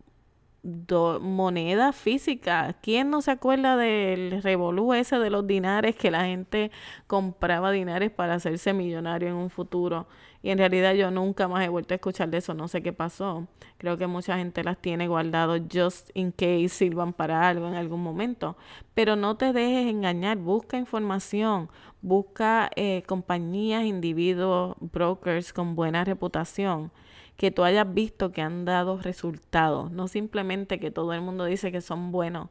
moneda 0.64 1.92
física. 1.92 2.74
¿Quién 2.80 3.10
no 3.10 3.20
se 3.20 3.30
acuerda 3.30 3.76
del 3.76 4.42
revolú 4.42 4.94
ese 4.94 5.18
de 5.18 5.30
los 5.30 5.46
dinares 5.46 5.94
que 5.94 6.10
la 6.10 6.24
gente 6.24 6.70
compraba 7.06 7.70
dinares 7.70 8.10
para 8.10 8.34
hacerse 8.34 8.72
millonario 8.72 9.28
en 9.28 9.34
un 9.34 9.50
futuro? 9.50 10.06
Y 10.42 10.50
en 10.50 10.58
realidad 10.58 10.94
yo 10.94 11.10
nunca 11.10 11.48
más 11.48 11.64
he 11.64 11.68
vuelto 11.68 11.94
a 11.94 11.96
escuchar 11.96 12.28
de 12.30 12.38
eso, 12.38 12.54
no 12.54 12.68
sé 12.68 12.82
qué 12.82 12.92
pasó. 12.92 13.46
Creo 13.78 13.96
que 13.96 14.06
mucha 14.06 14.36
gente 14.36 14.64
las 14.64 14.78
tiene 14.78 15.08
guardado 15.08 15.56
just 15.72 16.10
in 16.14 16.32
case 16.32 16.68
sirvan 16.68 17.12
para 17.12 17.48
algo 17.48 17.68
en 17.68 17.74
algún 17.74 18.02
momento. 18.02 18.56
Pero 18.94 19.16
no 19.16 19.36
te 19.36 19.52
dejes 19.52 19.90
engañar, 19.90 20.38
busca 20.38 20.76
información, 20.76 21.70
busca 22.02 22.70
eh, 22.76 23.02
compañías, 23.06 23.84
individuos, 23.84 24.76
brokers 24.80 25.52
con 25.52 25.74
buena 25.74 26.04
reputación 26.04 26.90
que 27.36 27.50
tú 27.50 27.64
hayas 27.64 27.92
visto 27.92 28.32
que 28.32 28.42
han 28.42 28.64
dado 28.64 28.98
resultados, 28.98 29.90
no 29.90 30.08
simplemente 30.08 30.78
que 30.78 30.90
todo 30.90 31.12
el 31.12 31.20
mundo 31.20 31.44
dice 31.44 31.72
que 31.72 31.80
son 31.80 32.12
buenos. 32.12 32.48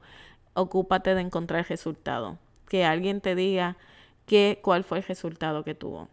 Ocúpate 0.54 1.16
de 1.16 1.22
encontrar 1.22 1.68
resultados, 1.70 2.38
que 2.68 2.86
alguien 2.86 3.22
te 3.22 3.36
diga 3.36 3.78
que, 4.26 4.60
cuál 4.62 4.84
fue 4.84 5.00
el 5.00 5.04
resultado 5.04 5.64
que 5.64 5.76
tuvo. 5.76 6.10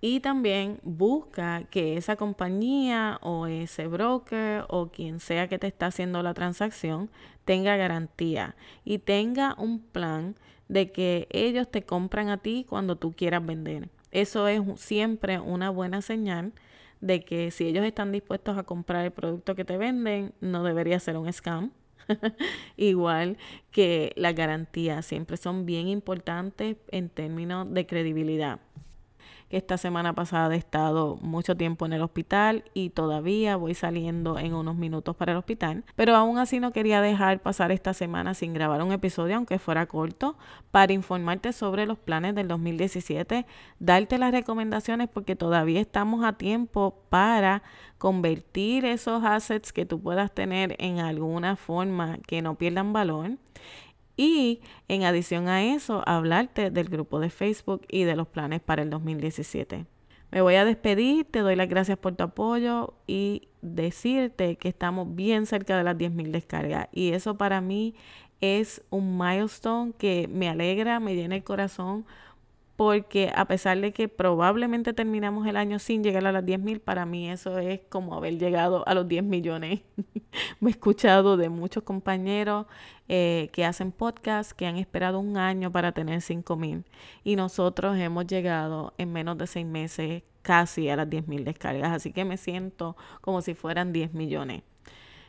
Y 0.00 0.20
también 0.20 0.78
busca 0.82 1.64
que 1.70 1.96
esa 1.96 2.16
compañía 2.16 3.18
o 3.22 3.46
ese 3.46 3.86
broker 3.86 4.64
o 4.68 4.88
quien 4.88 5.20
sea 5.20 5.48
que 5.48 5.58
te 5.58 5.66
está 5.66 5.86
haciendo 5.86 6.22
la 6.22 6.34
transacción 6.34 7.10
tenga 7.44 7.76
garantía 7.76 8.56
y 8.84 8.98
tenga 8.98 9.54
un 9.58 9.80
plan 9.80 10.36
de 10.68 10.92
que 10.92 11.26
ellos 11.30 11.70
te 11.70 11.82
compran 11.82 12.28
a 12.28 12.36
ti 12.36 12.66
cuando 12.68 12.96
tú 12.96 13.12
quieras 13.12 13.44
vender. 13.44 13.88
Eso 14.10 14.48
es 14.48 14.60
siempre 14.76 15.40
una 15.40 15.70
buena 15.70 16.02
señal 16.02 16.52
de 17.06 17.24
que 17.24 17.50
si 17.50 17.66
ellos 17.66 17.84
están 17.84 18.12
dispuestos 18.12 18.58
a 18.58 18.64
comprar 18.64 19.04
el 19.04 19.12
producto 19.12 19.54
que 19.54 19.64
te 19.64 19.76
venden, 19.76 20.32
no 20.40 20.64
debería 20.64 20.98
ser 21.00 21.16
un 21.16 21.32
scam. 21.32 21.72
Igual 22.76 23.36
que 23.70 24.12
las 24.16 24.34
garantías 24.34 25.06
siempre 25.06 25.36
son 25.36 25.66
bien 25.66 25.88
importantes 25.88 26.76
en 26.90 27.08
términos 27.08 27.72
de 27.72 27.86
credibilidad. 27.86 28.60
Que 29.48 29.56
esta 29.56 29.78
semana 29.78 30.14
pasada 30.14 30.54
he 30.54 30.58
estado 30.58 31.16
mucho 31.20 31.56
tiempo 31.56 31.86
en 31.86 31.92
el 31.92 32.02
hospital 32.02 32.64
y 32.74 32.90
todavía 32.90 33.56
voy 33.56 33.74
saliendo 33.74 34.38
en 34.38 34.54
unos 34.54 34.76
minutos 34.76 35.16
para 35.16 35.32
el 35.32 35.38
hospital, 35.38 35.84
pero 35.94 36.16
aún 36.16 36.38
así 36.38 36.60
no 36.60 36.72
quería 36.72 37.00
dejar 37.00 37.40
pasar 37.40 37.72
esta 37.72 37.94
semana 37.94 38.34
sin 38.34 38.52
grabar 38.52 38.82
un 38.82 38.92
episodio, 38.92 39.36
aunque 39.36 39.58
fuera 39.58 39.86
corto, 39.86 40.36
para 40.70 40.92
informarte 40.92 41.52
sobre 41.52 41.86
los 41.86 41.98
planes 41.98 42.34
del 42.34 42.48
2017, 42.48 43.46
darte 43.78 44.18
las 44.18 44.32
recomendaciones 44.32 45.08
porque 45.08 45.36
todavía 45.36 45.80
estamos 45.80 46.24
a 46.24 46.34
tiempo 46.34 47.02
para 47.08 47.62
convertir 47.98 48.84
esos 48.84 49.24
assets 49.24 49.72
que 49.72 49.86
tú 49.86 50.00
puedas 50.00 50.32
tener 50.32 50.76
en 50.78 50.98
alguna 50.98 51.56
forma 51.56 52.18
que 52.26 52.42
no 52.42 52.56
pierdan 52.56 52.92
valor 52.92 53.32
y 54.16 54.60
en 54.88 55.04
adición 55.04 55.48
a 55.48 55.64
eso, 55.64 56.02
hablarte 56.06 56.70
del 56.70 56.88
grupo 56.88 57.20
de 57.20 57.30
Facebook 57.30 57.82
y 57.88 58.04
de 58.04 58.16
los 58.16 58.28
planes 58.28 58.60
para 58.60 58.82
el 58.82 58.90
2017. 58.90 59.86
Me 60.30 60.40
voy 60.40 60.56
a 60.56 60.64
despedir, 60.64 61.24
te 61.24 61.40
doy 61.40 61.54
las 61.54 61.68
gracias 61.68 61.98
por 61.98 62.16
tu 62.16 62.24
apoyo 62.24 62.94
y 63.06 63.48
decirte 63.62 64.56
que 64.56 64.68
estamos 64.68 65.14
bien 65.14 65.46
cerca 65.46 65.76
de 65.76 65.84
las 65.84 65.96
10.000 65.96 66.30
descargas. 66.30 66.88
Y 66.92 67.10
eso 67.12 67.36
para 67.36 67.60
mí 67.60 67.94
es 68.40 68.82
un 68.90 69.18
milestone 69.18 69.92
que 69.98 70.28
me 70.28 70.48
alegra, 70.48 71.00
me 71.00 71.14
llena 71.14 71.36
el 71.36 71.44
corazón 71.44 72.06
porque 72.76 73.32
a 73.34 73.46
pesar 73.46 73.80
de 73.80 73.92
que 73.92 74.08
probablemente 74.08 74.92
terminamos 74.92 75.46
el 75.46 75.56
año 75.56 75.78
sin 75.78 76.04
llegar 76.04 76.26
a 76.26 76.32
las 76.32 76.44
10 76.44 76.60
mil, 76.60 76.80
para 76.80 77.06
mí 77.06 77.30
eso 77.30 77.58
es 77.58 77.80
como 77.88 78.14
haber 78.14 78.38
llegado 78.38 78.86
a 78.86 78.94
los 78.94 79.08
10 79.08 79.24
millones. 79.24 79.80
Me 80.60 80.68
he 80.68 80.72
escuchado 80.72 81.38
de 81.38 81.48
muchos 81.48 81.82
compañeros 81.82 82.66
eh, 83.08 83.48
que 83.52 83.64
hacen 83.64 83.92
podcast 83.92 84.52
que 84.52 84.66
han 84.66 84.76
esperado 84.76 85.18
un 85.18 85.38
año 85.38 85.72
para 85.72 85.92
tener 85.92 86.20
5 86.20 86.56
mil 86.56 86.84
y 87.24 87.36
nosotros 87.36 87.96
hemos 87.96 88.26
llegado 88.26 88.92
en 88.98 89.12
menos 89.12 89.38
de 89.38 89.46
6 89.46 89.66
meses 89.66 90.22
casi 90.42 90.88
a 90.90 90.96
las 90.96 91.08
10 91.08 91.26
mil 91.28 91.44
descargas, 91.44 91.92
así 91.92 92.12
que 92.12 92.24
me 92.24 92.36
siento 92.36 92.96
como 93.20 93.42
si 93.42 93.54
fueran 93.54 93.92
10 93.92 94.12
millones. 94.14 94.62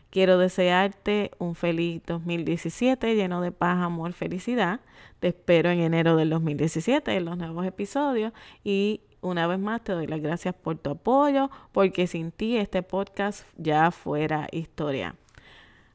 Quiero 0.10 0.38
desearte 0.38 1.32
un 1.38 1.56
feliz 1.56 2.02
2017 2.06 3.16
lleno 3.16 3.42
de 3.42 3.52
paz, 3.52 3.78
amor, 3.82 4.14
felicidad. 4.14 4.80
Te 5.20 5.30
espero 5.30 5.70
en 5.70 5.82
enero 5.82 6.16
del 6.16 6.30
2017 6.30 7.14
en 7.14 7.26
los 7.26 7.38
nuevos 7.38 7.66
episodios 7.66 8.32
y 8.64 9.02
una 9.22 9.48
vez 9.48 9.60
más 9.60 9.84
te 9.84 9.92
doy 9.92 10.08
las 10.08 10.22
gracias 10.22 10.56
por 10.56 10.78
tu 10.78 10.92
apoyo 10.92 11.50
porque 11.72 12.08
sin 12.08 12.32
ti 12.32 12.58
este 12.58 12.84
podcast 12.84 13.46
ya 13.58 13.92
fuera 13.92 14.48
historia. 14.52 15.16